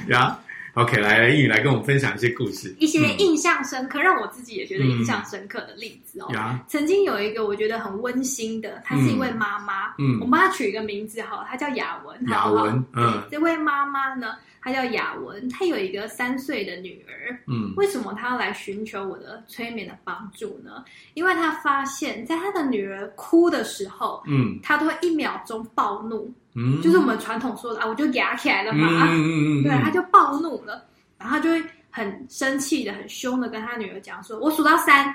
[0.10, 0.40] 呀。
[0.74, 6.28] OK，来来，英语来跟我们分享一些故事，一些印象深刻，嗯、让我自己也觉得印象深刻的例子哦。
[6.34, 20.84] 嗯、曾经有一个我觉得很温馨的，她是一位妈妈，嗯，我帮她取一个名字哈，她叫雅文，雅文，嗯，这位妈妈呢，她叫雅文，她有一个三岁的女儿，嗯，为什么她要来寻求我的催眠的帮助呢？
[21.14, 26.34] 因为她发现，在她的女儿哭的时候，嗯，她都会一秒钟暴怒。
[26.54, 30.84] 嗯，就是我们传统说的啊，我就牙起来了嘛，嗯嗯嗯，对，他就暴怒了，
[31.18, 35.14] 然后他就会很生气的、很凶的跟他女儿讲说：“我数到三，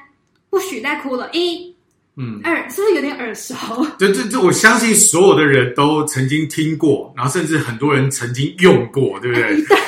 [0.49, 1.73] 不许再哭了，一。”
[2.19, 3.55] 嗯，耳是不是有点耳熟？
[3.97, 9.55] 对这这，我相信所有的人都曾经听过，然后甚至很多人曾经用过，对不对？
[9.65, 9.79] 对。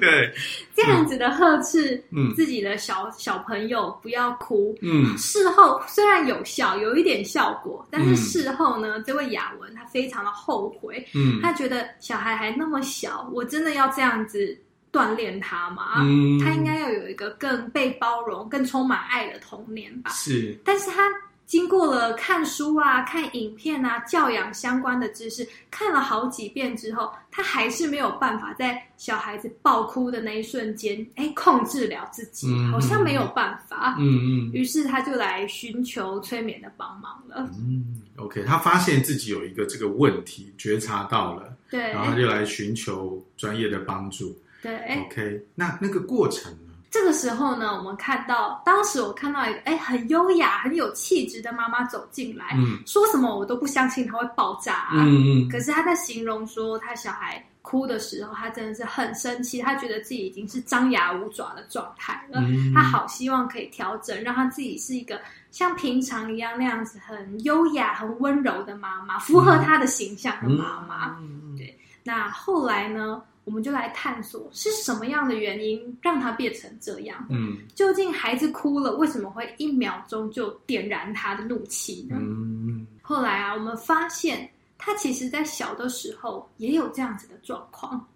[0.04, 0.32] 对，
[0.74, 14.56] 这样子的呵斥，嗯，自己的小小朋友不要哭，嗯，事后虽然有效，有一点效果，但是事后呢，这位雅文他非常的后悔，嗯，他觉得小孩还那么小，我真的要这样子
[14.92, 16.02] 锻炼他吗？
[16.02, 20.10] 嗯，他应该要有一个更被包容、更充满爱的童年吧？
[20.12, 21.02] 是，但是他。
[21.46, 33.96] 经过了看书啊、看影片啊、教养相关的知识，看了好几遍之后，他还是没有办法在小孩子爆哭的那一瞬间，哎，控制了自己，嗯、好像没有办法。
[33.98, 34.52] 嗯嗯。
[34.52, 37.48] 于是他就来寻求催眠的帮忙了。
[37.58, 44.34] 嗯，OK，他发现自己有一个这个问题，觉察到了，对，然后就来寻求专业的帮助。
[44.62, 46.52] 对，OK，那那个过程。
[46.94, 54.90] 这个时候呢，我们看到，当时我看到一个哎很优雅、很有气质的妈妈走进来，嗯、说什么我都不相信她会爆炸、啊。
[54.92, 55.48] 嗯嗯。
[55.48, 62.40] 可是她在形容说，她小孩哭的时候，她真的是很生气，她觉得自己已经是张牙舞爪的状态了。
[62.42, 71.16] 嗯、她好希望可以调整，让她自己是一个像平常一样那样子很优雅、很温柔的妈妈，符合她的形象的妈妈。
[71.18, 71.76] 嗯、对。
[72.04, 73.20] 那后来呢？
[73.44, 77.26] 我们就来探索是什么样的原因让他变成这样。
[77.30, 82.16] 嗯，究竟孩子哭了，为什么会一秒钟就点燃他的怒气呢？
[82.18, 88.06] 嗯，后来啊，我们发现他其实在小的时候也有这样子的状况。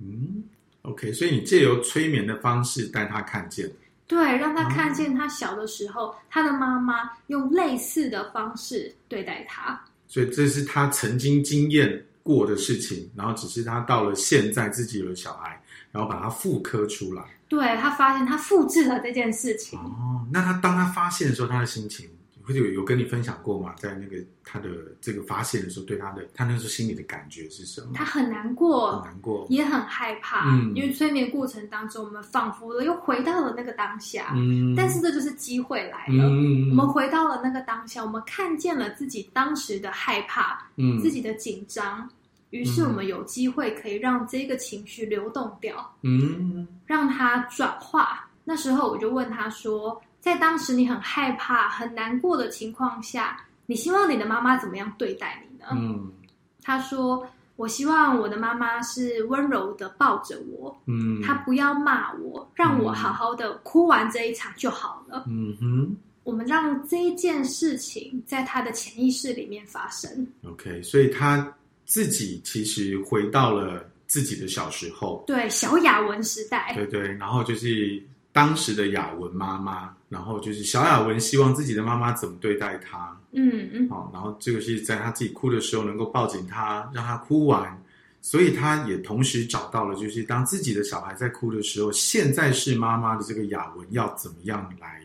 [0.00, 0.44] 嗯
[0.82, 3.68] ，OK，所以你借由催眠的方式带他看见，
[4.06, 9.80] 对，让他看见他小的时候，他的妈妈用类似的方式对待他。
[10.06, 15.58] 所以这是他曾经经验过的事情，然后只是他到了现在自己有了小孩，
[15.90, 17.22] 然后把它复刻出来。
[17.48, 19.78] 对，他发现他复制了这件事情。
[19.78, 22.06] 哦，那他当他发现的时候，他的心情
[22.42, 23.74] 会有有跟你分享过吗？
[23.78, 24.68] 在那个他的
[25.00, 27.92] 这个发现的时候，对他的他那时候心里的感觉是什么？
[27.94, 30.44] 他很难过，很难过，也很害怕。
[30.50, 34.34] 嗯，因为催眠过程当中，我们仿佛的又回到了那个当下。
[34.36, 36.28] 嗯，但是这就是机会来了。
[36.28, 42.06] 嗯，我们回到了那个当下，我们看见了自己当时的害怕，嗯，自己的紧张。
[42.50, 48.26] 于是我们有机会可以让这个情绪流动掉，嗯，让它转化。
[48.44, 55.66] 那时候我就问他说，在当时你很害怕、很难过的情况下，你希望你的妈妈怎么样对待你呢？
[55.72, 56.10] 嗯，
[56.62, 65.24] 他说，我希望我的妈妈是温柔的抱着我，嗯，她不要骂我，让我好好的哭完这一场就好了。
[65.28, 70.26] 嗯哼，我们让这一件事情在他的潜意识里面发生。
[70.46, 71.46] OK，所以他。
[71.88, 87.82] 自己其实回到了自己的小时候，对，小雅文时代，对对，然后就是当时的雅文妈妈，然后就是小雅文希望自己的妈妈怎么对待她，嗯嗯，好，然后这个是在她自己哭的时候能够抱紧她，让她哭完，
[88.20, 95.02] 所以她也同时找到了，就是当自己的小孩在哭的时候，现在是妈妈的这个雅文要怎么样来。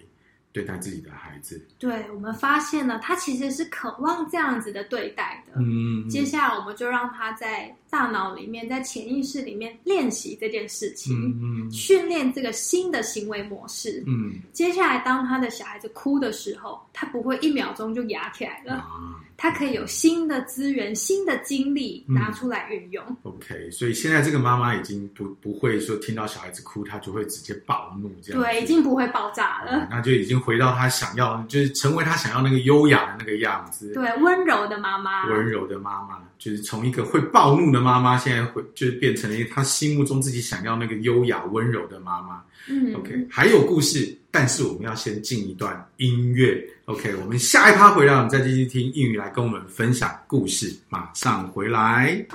[0.53, 5.53] 对待自己的孩子，对，我们发现了他其实是渴望这样子的对待的。
[5.57, 14.03] 嗯，接下来我们就让他在大脑里面，在潜意识里面练习这件事情，嗯，训练这个新的行为模式。
[14.05, 18.75] 嗯，接下来当他的小孩子哭的时候，他不会一秒钟就哑起来了。
[18.75, 23.03] 啊他可以有新的资源、新的精力拿出来运用。
[23.09, 28.41] 嗯、OK，所以现在这个妈妈已经不不会说听到小孩子哭，她就会直接暴怒这样。
[28.41, 29.71] 对，已经不会爆炸了。
[29.71, 33.93] 嗯、那就已经回到他想要，就是成为他想要那个优雅的那个样子。
[33.93, 35.27] 对，温柔的妈妈。
[35.29, 42.43] 温柔的妈妈，就是从一个会暴怒的妈妈，现在会就是变成了一个她心目中自己想要那个优雅温柔的妈妈。
[42.67, 46.59] 嗯，OK，还有故事，但是我们要先进一段音乐。
[46.85, 50.75] OK，我们下一趴回来，我们再继续听英语来跟我们分享故事。
[50.89, 52.25] 马上回来。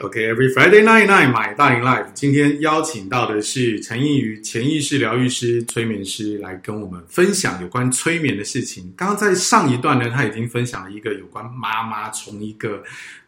[0.00, 8.92] OK，Every Friday night night，my 大龄 life，今天邀请到的是陈映瑜，潜意识疗愈师、催眠师，来跟我们分享有关催眠的事情。
[8.96, 12.82] 刚刚在上一段呢，他已经分享了一个有关妈妈从一个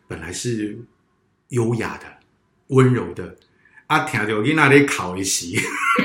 [0.09, 0.77] 本来是
[1.51, 2.07] 优雅的。
[2.71, 3.33] 温柔的，
[3.87, 5.47] 啊，听到你那里考一时，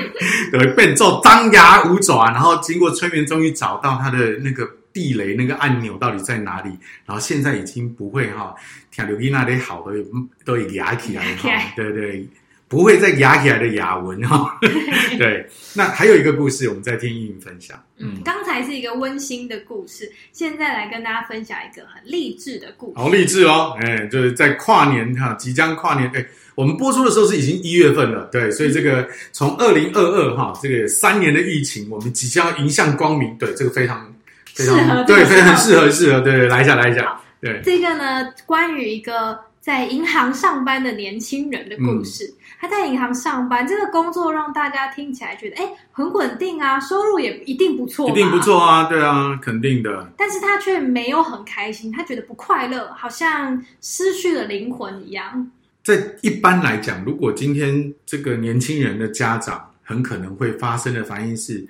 [0.52, 6.70] 对，变做张牙舞爪，然后经过催眠，终于找到他的那个地雷，那个按钮到底在哪里？
[7.04, 8.54] 然后现在已经不会哈，
[8.90, 9.96] 听到你那里好的
[10.44, 12.28] 都已压起来哈， 对对。
[12.72, 14.58] 不会再压起来的雅文哈，
[15.18, 15.46] 对。
[15.74, 17.78] 那还有一个故事，我们再听映瑜分享。
[17.98, 22.92] 嗯，刚才是一个温馨的故事，现在来跟大家分享一个很励志的故事。
[22.96, 34.10] 好励志哦，哎，就是在跨年哈，即将跨年，哎，我们播出的时候是已经一月份了，对，所以这个从二零二二哈，这个三年的疫情，我们即将要迎向光明，对，这个非常
[34.54, 39.38] 非常适合，对，非常适合适合，对，来一下来一下，对，这个呢，关于一个。
[39.62, 42.24] 在银行上班的年轻人的故事。
[42.24, 50.12] 嗯、他在银行上班，这个工作让大家听起来觉得，哎，很稳定啊，收入也一定不错，一定不错啊，对啊，肯定的。
[50.18, 55.48] 但是他却没有很开心，他觉得不快乐，好像失去了灵魂一样。
[55.84, 61.64] 在一般来讲，如果今天这个年轻人的家长很可能会发生的反应是，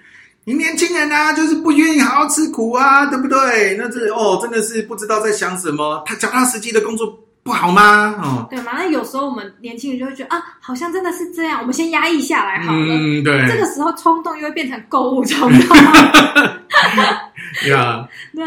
[0.45, 3.77] 你年轻人啊，就是不愿意好好吃苦啊，对不对？
[3.79, 6.03] 那这哦，真的是不知道在想什么。
[6.07, 7.19] 他脚踏实地的工作。
[7.43, 8.15] 不好吗？
[8.23, 8.73] 哦，对嘛？
[8.75, 12.95] 那有时候我们年轻人就会觉得啊，好像真的是这样，我们先压抑下来好了。
[12.95, 13.47] 嗯，对。
[13.49, 15.77] 这个时候冲动又会变成购物冲动。
[17.65, 18.09] 对啊。
[18.35, 18.45] 对。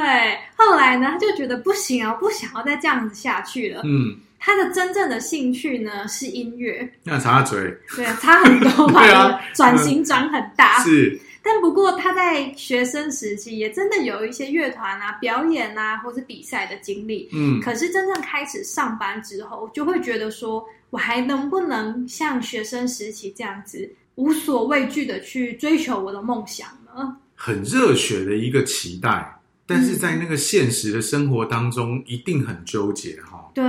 [0.55, 3.81] 后来呢，他就觉得不行啊，不想要再这样子下去了。
[3.83, 4.15] 嗯。
[4.39, 6.87] 他的真正的兴趣呢是音乐。
[7.03, 7.59] 那插嘴。
[7.95, 9.01] 对啊，差很多嘛。
[9.03, 9.39] 对啊。
[9.53, 10.79] 转型转很大。
[10.83, 11.19] 是。
[11.45, 17.29] 但不过他在学生时期也真的有一些乐团啊、表演啊，或是比赛的经历。
[17.33, 27.15] 嗯，可是真正开始上班之后，就会觉得说，我还能不能像学生时期这样子无所畏惧的去追求我的梦想呢？
[27.35, 33.51] 很热血的一个期待，但是在那个现实的生活当中，一定很纠结哈。
[33.53, 33.63] 对，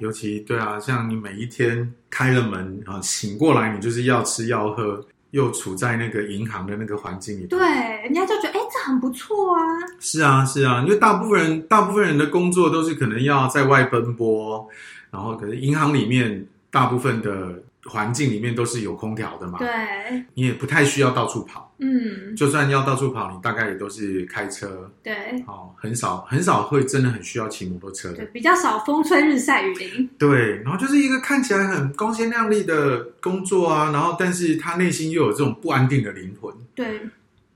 [0.00, 5.02] 尤其对啊，像你每一天开了门啊，醒过来，你就是要吃要喝。
[5.30, 7.58] 又处在那个银行的那个环境里，对，
[8.02, 9.60] 人家就觉得哎，这很不错啊。
[10.00, 14.66] 是啊，是啊，因为大部分人，大部分人的工作都是可能要在外奔波，
[15.10, 19.68] 然后可是银行里面大部分的环境里面都是有空调的嘛，对，
[20.34, 25.14] 你也不太需要到处跑，嗯，就算要到处跑，你大概也都是开车，对，
[25.46, 37.00] 哦，很少很少会真的很需要骑摩托车的，对，比较少风吹日晒雨淋，对，然后就是一个看起来很光鲜亮丽的工作啊，然后但是他内心又有这种不安定的灵魂，对，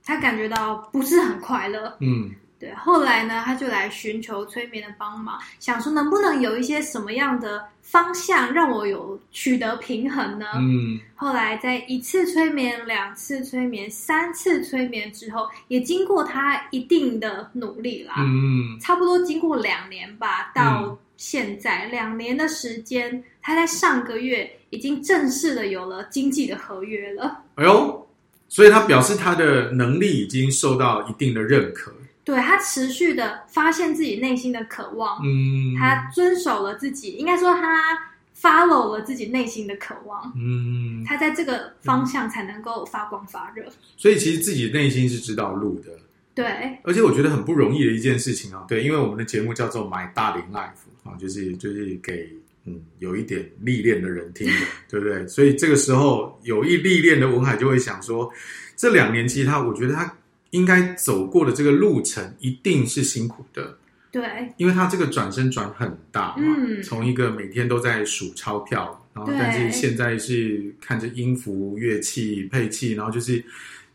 [0.03, 2.31] 他感觉到不是很快乐，嗯。
[2.61, 10.45] 对，后来呢，他就来寻求催眠的帮忙，想说能不能有一些什么样的方向让我有取得平衡呢？
[10.57, 27.39] 嗯，后来在一次催眠、两次催眠、三次催眠之后，也经过他一定的努力啦，嗯，差不多经过两年吧，到现在、嗯、两年的时间，他在上个月已经正式的有了经济的合约了。
[27.55, 28.07] 哎呦，
[28.47, 31.91] 所以他表示他的能力已经受到一定的认可。
[32.31, 37.99] 对，他持续的发现自己内心的渴望，嗯，他遵守了自己，应该说他
[38.39, 43.65] follow 了自己内心的渴望，嗯，他在这个方向才能够发光发热。
[43.97, 45.91] 所以其实自己内心是知道路的，
[46.33, 46.45] 对，
[46.85, 50.69] 而且我觉得很不容易的一件事情啊，对，因为我们的节目叫做《My 大龄 Life》
[51.09, 52.31] 啊，就是就是给
[52.63, 55.27] 嗯有一点历练的人听的，对不对？
[55.27, 58.31] 所以这个时候有一历练的文海就会想说，
[58.77, 60.15] 这两年其实他，我觉得他。
[60.51, 63.77] 应该走过的这个路程一定是辛苦的，
[64.11, 64.21] 对，
[64.57, 73.43] 因为他这个转身转很大嘛，嗯，从一个每天都在数钞票，然后但是现在是看着音符、乐器、配器，然后就是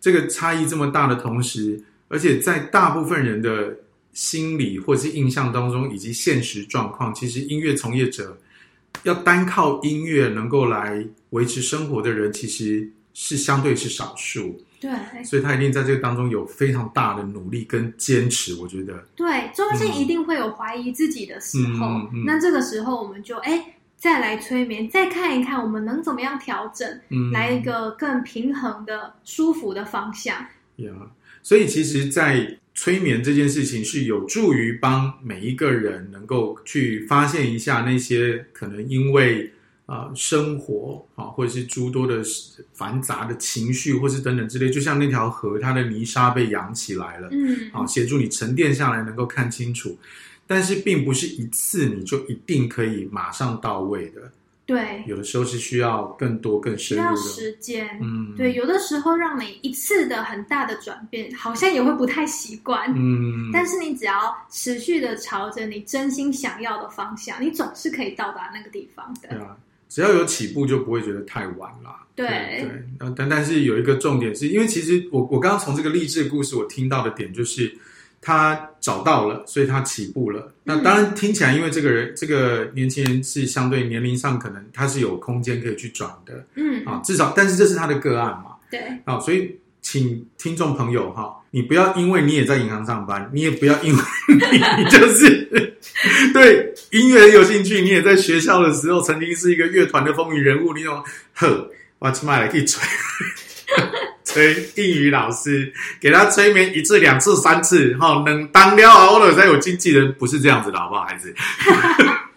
[0.01, 1.79] 这个差异这么大的同时，
[2.09, 3.77] 而且在大部分人的
[4.13, 8.39] 心理或者是印象当中，以及现实状况，其实音乐从业者
[9.03, 14.59] 要单靠音乐能够来维持生活的人，其实是相对是少数。
[14.79, 14.91] 对，
[15.25, 19.03] 所以他一定在这个当中有非常大的努力跟坚持，我觉得。
[19.17, 30.37] 对，中间一定会有怀疑自己的时候，嗯嗯、那这个时候我们就哎再来催眠，再看一看我们能怎么样调整，嗯，来一个更平衡的、舒服的方向。
[30.37, 31.09] 呀、yeah，
[31.43, 39.51] 所以其实，在催眠这件事情是有助于帮每一个人能够去发现一下那些可能因为。
[39.87, 42.21] 啊、呃，生活啊，或者是诸多的
[42.75, 49.97] 繁杂的情绪，或是等等之类，就像那条河，它的泥沙被扬起来了，嗯，啊，协助你沉淀下来，能够看清楚。
[50.49, 54.31] 但是，并不是一次你就一定可以马上到位的，
[54.65, 69.57] 对，有的时候是需要更多、更深入的时间，嗯，对，有的时候让你一次的很大的转变，好像也会不太习惯，嗯，但是你只要持续的朝着你真心想要的方向，你总是可以到达那个地方的，对啊。
[69.89, 71.95] 只要有起步，就不会觉得太晚了。
[72.15, 77.71] 对对，但但是有一个重点是，因为其实我我刚刚从这个励志故事，我听到的点就是
[78.23, 80.51] 他找到了，所以他起步了。
[80.65, 94.03] 那当然听起来，因为这个人这个年轻人是相对年龄上可能他是有空间可以去转的，嗯啊，至少但是这是他的个案嘛，对啊，所以请听众朋友哈，你不要因为你也在银行上班，你也不要因为
[94.77, 95.73] 你就是。
[96.35, 100.75] 对音乐有兴趣，你也在学校的时候曾经是一个乐团的风云人物。
[100.75, 101.03] 你用，
[101.33, 102.87] 呵，我起码来可以催
[104.23, 111.35] 催英语老师，给他催眠一次、两次、三次，哈，能当了好了再有经纪人，不是这样子的，好不好，孩子？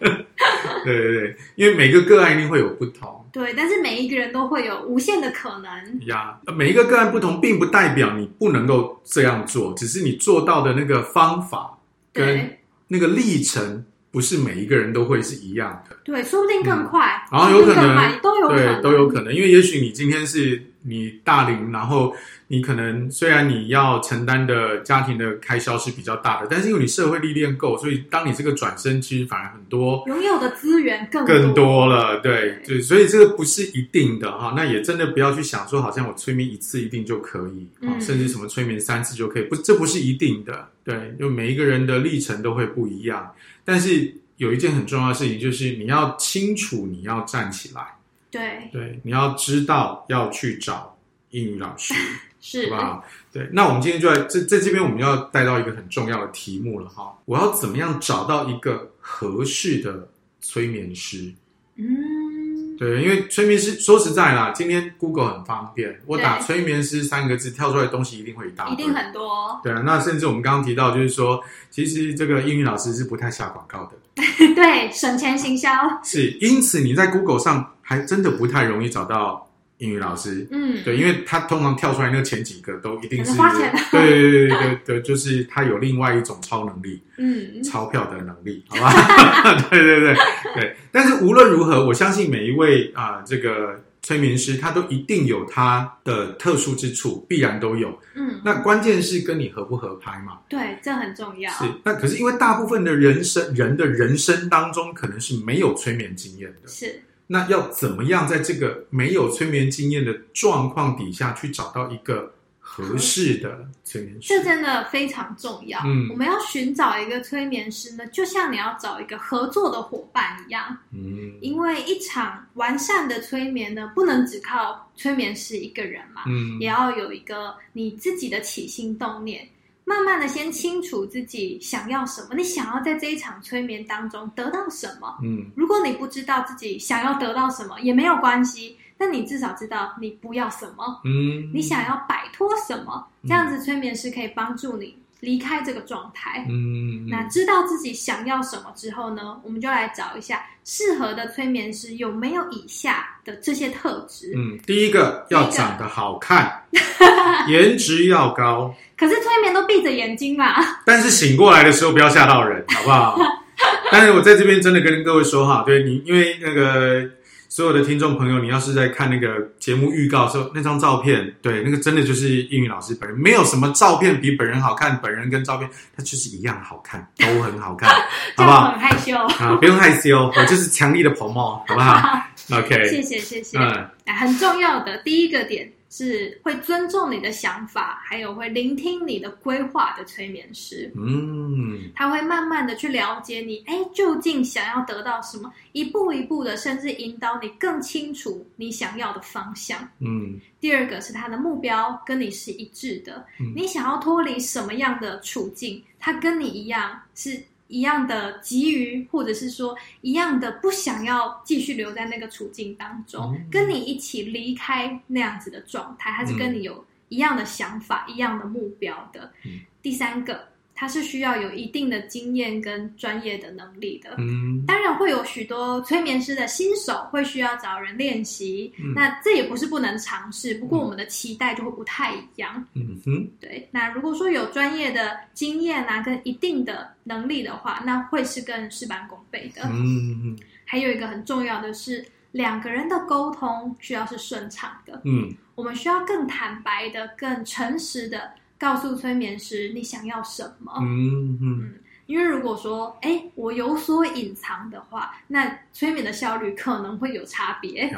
[0.82, 6.38] 对对对，因为每个个案一定会有不同，对，但是每一个人都会有无限的可能呀。
[6.56, 11.78] 每一个个案不同，并不代表你不能够这样做，只是你做到的那个方法
[12.12, 12.56] 跟。
[12.92, 22.14] 那个历程不是每一个人都会是一样的，对，说不定更快，嗯、然后有可能都有可能，对，都有可能，因为也许你今天是你大龄，然后
[22.48, 40.68] 你可能虽然你要承担的家庭的开销是比较大的，但是因为你社会历练够，所以当你这个转身，其实反而很多，拥有的资源更多更多了，对对，所以这个不是一定的哈，那也真的不要去想说，好像我催眠一次一定就可以，嗯，甚至什么催眠三次就可以，不，这不是一定的。
[40.82, 43.30] 对，就每一个人的历程都会不一样，
[43.64, 47.82] 但是有一件很重要的事情，就是你要清楚你要站起来。
[48.30, 50.96] 对对，你要知道要去找
[51.30, 51.94] 英语老师，
[52.40, 53.04] 是，好不好？
[53.32, 57.16] 对，那我们今天就在这在这边，我们要带到一个很重要的题目了哈。
[57.24, 60.08] 我要怎么样找到一个合适的
[60.40, 61.32] 催眠师？
[61.76, 62.76] 嗯。
[62.78, 69.60] 对，因为催眠师说实在啦，今天 Google 很方便，我打催眠师三个字，跳出来的东西一定会一大堆，一定很多。
[69.62, 73.92] 对啊，那甚至我们刚刚提到，就是说，其实这个英语老师是不太下广告的，
[74.54, 75.70] 对，省钱行销
[76.04, 79.46] 是，因此你在 Google 上还真的不太容易找到。
[79.80, 88.92] 英语老师，嗯，对，因为他通常跳出来那前几个都一定是，花钱对对对对对，就是他有另外一种超能力，嗯，钞票的能力，好吧？
[89.70, 90.14] 对对对
[90.54, 90.76] 对。
[90.92, 97.96] 但是无论如何，我相信每一位啊、呃，这个催眠师，他都一定有他的特殊之处，必然都有。
[98.14, 100.38] 嗯，那关键是跟你合不合拍嘛？
[100.48, 101.50] 对，这很重要。
[101.52, 106.68] 是，那可是因为大部分的人生人的人生当中，可能是没有催眠经验的。
[106.68, 112.32] 是，那要怎么样在这个没有催眠经验的状况底下去找到一个？
[112.72, 115.80] 合适的催眠师，这真的非常重要。
[115.84, 120.78] 嗯，我们要寻找一个催眠师呢，就像你要找一个合作的伙伴一样。
[120.92, 129.46] 嗯，因为一场完善的催眠呢，不能只靠催眠师一个人嘛，嗯，也要有一个你自己的起心动念，
[129.84, 135.18] 慢慢的先清楚自己想要什么，你想要在这一场催眠当中得到什么。
[135.24, 138.76] 嗯，如果你不知道自己想要得到什么，也没有关系。
[139.02, 146.44] 那你至少知道你不要什么，嗯，你想要摆脱什么，这样子催眠师可以帮助你离开这个状态。
[146.50, 154.34] 嗯，那知道自己想要什么之后呢，我们就来找一下适合的催眠师有没有以下的这些特质。
[154.36, 156.62] 嗯，第一个要长得好看，
[157.48, 158.74] 颜值要高。
[158.98, 160.54] 可是催眠都闭着眼睛嘛。
[160.84, 163.18] 但是醒过来的时候不要吓到人，好不好？
[163.90, 167.10] 但是我在这边真的跟各位说哈，对你，因为那个。
[167.50, 177.90] 所有的听众朋友，你要是在看那个节目预告的时候，那张照片，对，那个真的就是英语老师本人，没有什么照片比本人好看，本人跟照片，它就是一样好看，都很好看，
[178.38, 178.70] 好不好？
[178.70, 182.22] 很害羞啊，不用害羞，我就是强力的 promote，好不好？
[182.56, 183.84] OK，谢谢谢谢，嗯，
[184.14, 185.68] 很重要的第一个点。
[185.90, 190.90] 是会尊重你的想法，还有会聆听你的规划的催眠师。
[190.96, 199.86] 嗯，他会慢慢的去了解你，哎，究竟想要得到什么，一步一步的，甚至引导你更清楚你想要的方向。
[199.98, 207.42] 嗯，第二个是他的目标跟你是一致的，嗯，你想要脱离什么样的处境，他跟你一样是。
[207.70, 219.32] 一样的急于，或者是说一样的不想要继续留在那个处境当中，嗯、跟你一起离开那样子的状态，他是跟你有一样的想法、嗯、一样的目标的。
[219.46, 220.50] 嗯、第三个。
[220.80, 233.68] 他是需要有一定的经验跟专业的能力的，嗯，当然会有许多催眠师的新手会需要找人练习，嗯，那这也不是不能尝试，不过我们的期待就会不太一样，嗯哼，对。
[233.70, 240.34] 那如果说有专业的经验啊，跟一定的能力的话，那会是更事半功倍的，嗯。
[240.64, 242.02] 还有一个很重要的是，
[242.32, 248.30] 两个人的沟通需要是顺畅的，嗯，我们需要更坦白的、更诚实的。
[248.60, 250.70] 告诉催眠师你想要什么。
[250.82, 257.90] 嗯嗯，因为如果说哎，我有所隐藏的话，那催眠的效率可能会有差别。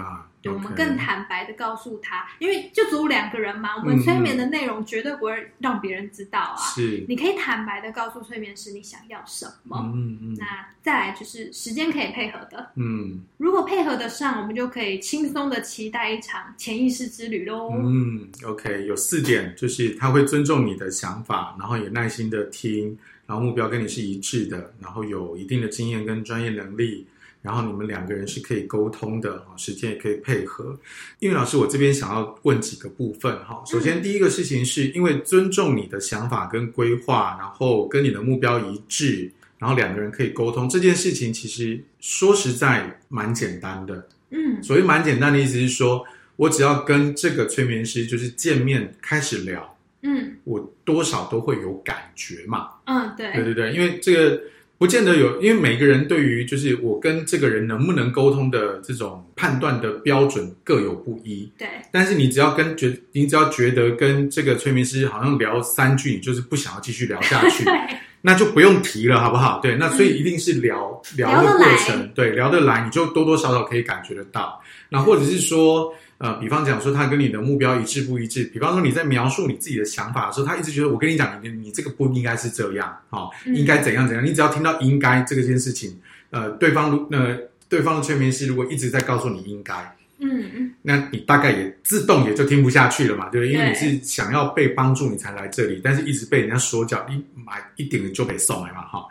[0.51, 6.57] 我.们更坦白的告诉他，因为就只有两个人嘛，我们催眠的内容绝对不会让别人知道啊。
[6.57, 9.79] 是，你可以坦白的告诉催眠师你想要什么。
[9.95, 10.37] 嗯嗯。
[10.39, 12.71] 那再来就是时间可以配合的。
[12.77, 13.21] 嗯。
[13.37, 17.73] 如果配合得上，我们就可以轻松的期待一场潜意识之旅喽。
[17.75, 27.07] 嗯，OK，有四点，就是他会尊重你的想法，然后也耐心的听，然后目标跟你是一致的，然后有一定的经验跟专业能力。
[27.43, 30.79] 然后你们两个人是可以沟通的啊，时间也可以配合。
[31.19, 33.61] 英语老师，我这边想要问几个部分哈。
[33.67, 39.29] 首先，第一个事情是因为尊重你的想法跟规划，然后跟你的目标一致，
[39.59, 44.07] 然后两个人可以沟通这件事情，其实说实在蛮简单的。
[44.31, 46.05] 嗯，所谓蛮简单的意思是说，
[46.37, 52.69] 我只要跟这个催眠师就是见面开始聊，嗯，我多少都会有感觉嘛。
[52.85, 54.41] 嗯，对，对对对，因为这个。
[54.83, 61.49] 不见得有，因为每个人对于就是我跟这个人能不能沟通的这种判断的标准各有不一。
[61.57, 67.65] 对，但是你只要跟觉，你只要觉得跟这个催眠师好像聊三句，你就是不想要继续聊下去，
[68.23, 69.61] 那就不用提了，好不好？
[69.63, 74.61] 对，那所以一定是聊、嗯、聊的过程，对，聊得来，你就多多少少可以感觉得到。
[74.89, 75.95] 那或者是说。
[76.23, 78.45] 呃，比方讲说，他跟你的目标一致不一致？
[78.45, 84.25] 比方说，你在描述你自己的想法的时候，他一直觉得我跟你讲，你你这个不应该是这样，哦，应该怎样怎样。
[84.25, 85.99] 你只要听到“应该”这个件事情，
[86.31, 87.37] 呃，对方如呃，
[87.69, 89.75] 对方的催眠师如果一直在告诉你“应该”，
[90.23, 93.53] 嗯嗯，那你大概也自动也就听不下去了嘛，对不对？
[93.53, 99.05] 因为你是想要被帮助，你才来这里，但是一直被人家说教，一买一点就被送来嘛，哈。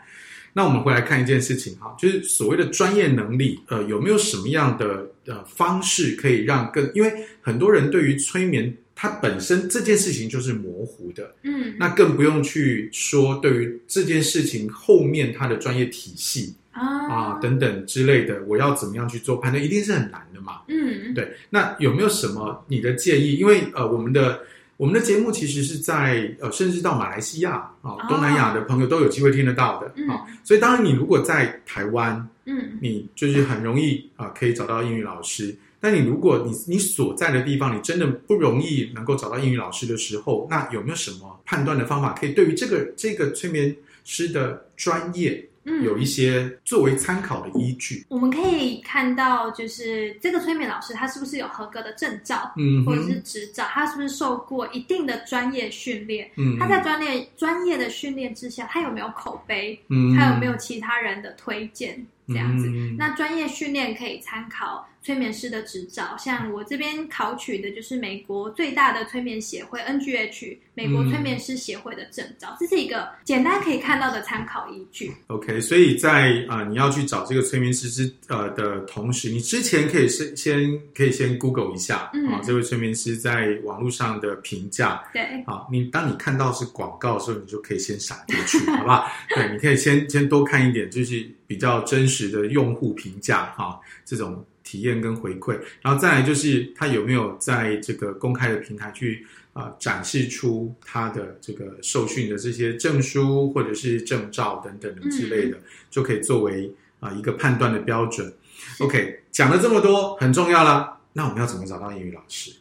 [0.54, 6.92] 那我们回来看一件事情哈，就是所谓的专业能力，呃，有没有什么样的呃方式可以让更？
[6.94, 21.32] 因为很多人对于催眠，它本身这件事情就是模糊的，嗯，那更不用去说对于这件事情后面它的专业体系啊啊等等之类的，我要怎么样去做判断，一定是很难的嘛，嗯，对。
[21.50, 23.36] 那有没有什么你的建议？
[23.36, 24.42] 因为呃，我们的。
[24.82, 30.26] 我们的节目其实是在呃，甚至到马来西亚啊、哦、东南亚的朋友都有机会听得到的啊、嗯哦。
[30.44, 35.56] 所以当然，你如果在台湾，嗯，你就是很容易啊、呃，可以找到英语老师。
[35.80, 45.48] 但你如果你你所在的地方，你真的不容易能够找到英语老师的时候，那有没有什么判断的方法，可以对于这个这个催眠师的专业？
[45.64, 64.88] 嗯，有一些作为参考的依据，我们可以看到，就是这个催眠老师他是不是有合格的证照，嗯，或者是执照，他是不是受过一定的专业训练，嗯，他在专业专业的训练之下，他有没有口碑，嗯，他有没有其他人的推荐，这样子，嗯，那专业训练可以参考。
[65.02, 75.12] 催眠师的执照，像我这边考取的就是美国最大的催眠协会 NGH 美国催眠师协会的证照，嗯，这是一个简单可以看到的参考依据。
[75.28, 85.04] OK，所以在啊，呃，你要去找这个催眠师之呃的同时，你之前可以先先可以先 Google 一下，嗯，啊，这位催眠师在网络上的评价。
[85.12, 89.08] 对，好，你当你看到是广告的时候，你就可以先闪过去，好不好？
[89.36, 94.46] 对，你可以先先多看一点，就是比较真实的用户评价哈，这种。
[94.64, 108.32] 体验跟回馈，然后再来就是他有没有在这个公开的平台去啊、呃、展示出他的这个受训的这些证书或者是证照等等的之类的，嗯、就可以作为啊、呃、一个判断的标准。
[108.80, 110.98] OK，讲了这么多，很重要了。
[111.14, 112.52] 那我们要怎么找到英语老师？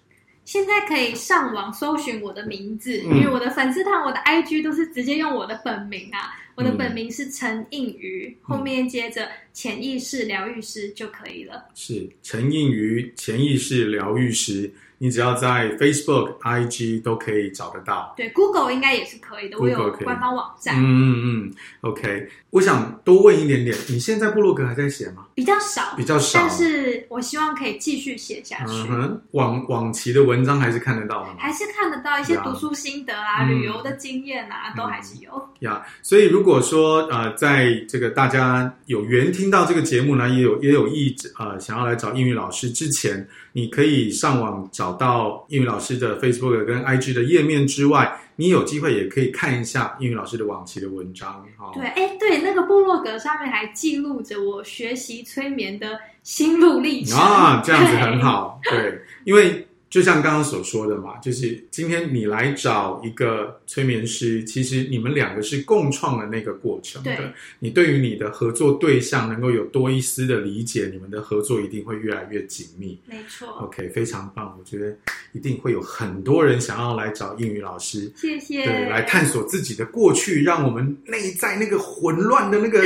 [0.44, 6.34] 现在可以上网搜寻我的名字，嗯、因为我的粉丝团、我的 IG 都是直接用我的本名啊。
[6.60, 11.64] 我的本名是陈映瑜，后面接着潜意识疗愈师就可以了。
[11.74, 14.70] 是陈映瑜，潜意识疗愈师。
[15.02, 18.12] 你只要在 Facebook、IG 都可以找得到。
[18.18, 19.56] 对，Google 应该也是可以的。
[19.56, 20.76] Google 我有官方网站。
[20.76, 22.28] 嗯嗯嗯，OK。
[22.50, 25.24] 我想多问一点点，你现在部落格还在写吗？
[25.34, 26.40] 比较少，比较少。
[26.40, 28.72] 但是我希望可以继续写下去。
[28.72, 31.36] 嗯哼，往往期的文章还是看得到的吗？
[31.38, 35.30] 还是看得到一些读书心得啊、旅游的经验啊，嗯、都还是有。
[35.60, 44.89] 呀、yeah，所以如果说呃，在这个大家有缘听到这个节目呢，也有也有意呃想要来找英语老师之前，你可以上网找。
[44.90, 51.46] 找到英语老师的 Facebook 跟 IG 的页面之外，你有机会也可以看一下英语老师的往期的文章。
[51.56, 58.60] 哈，对，哎，对，那个部落格上面还记录着我学习催眠的心路历程啊，这样子很好。
[58.68, 59.64] 对，对，因为。
[59.90, 67.16] 就像刚刚所说的嘛，就是今天你来找一个催眠师，其实你们两个是共创的那个过程的。
[67.16, 67.26] 对。
[67.58, 72.96] 你对于你的合作对象能够有多一丝的理解，你们的合作一定会越来越紧密。
[73.04, 73.48] 没错。
[73.62, 74.96] OK，非常棒，我觉得
[75.32, 78.12] 一定会有很多人想要来找英语老师。
[78.14, 78.64] 谢谢。
[78.64, 82.80] 对，来探索自己的过去，让我们内在那个混乱的那个。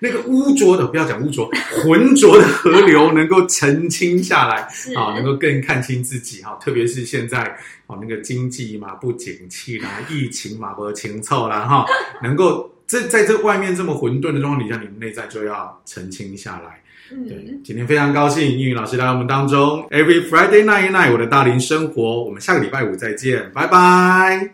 [0.00, 1.48] 那个污浊的，不要讲污浊，
[1.82, 6.58] 浑浊的河流能够澄清下来，啊，能够更看清自己哈。
[6.60, 7.38] 特别是现在
[7.86, 11.86] 啊，那个经济嘛不景气啦，疫情嘛不清凑啦哈，
[12.22, 16.80] 能够在在这外面这么混沌的状况底下，你们内在就要澄清下来。
[17.26, 24.46] 对，今天非常高兴英语老师来到我们当中，Every Friday night night，我的大龄生活，我们下个礼拜五再见，拜拜。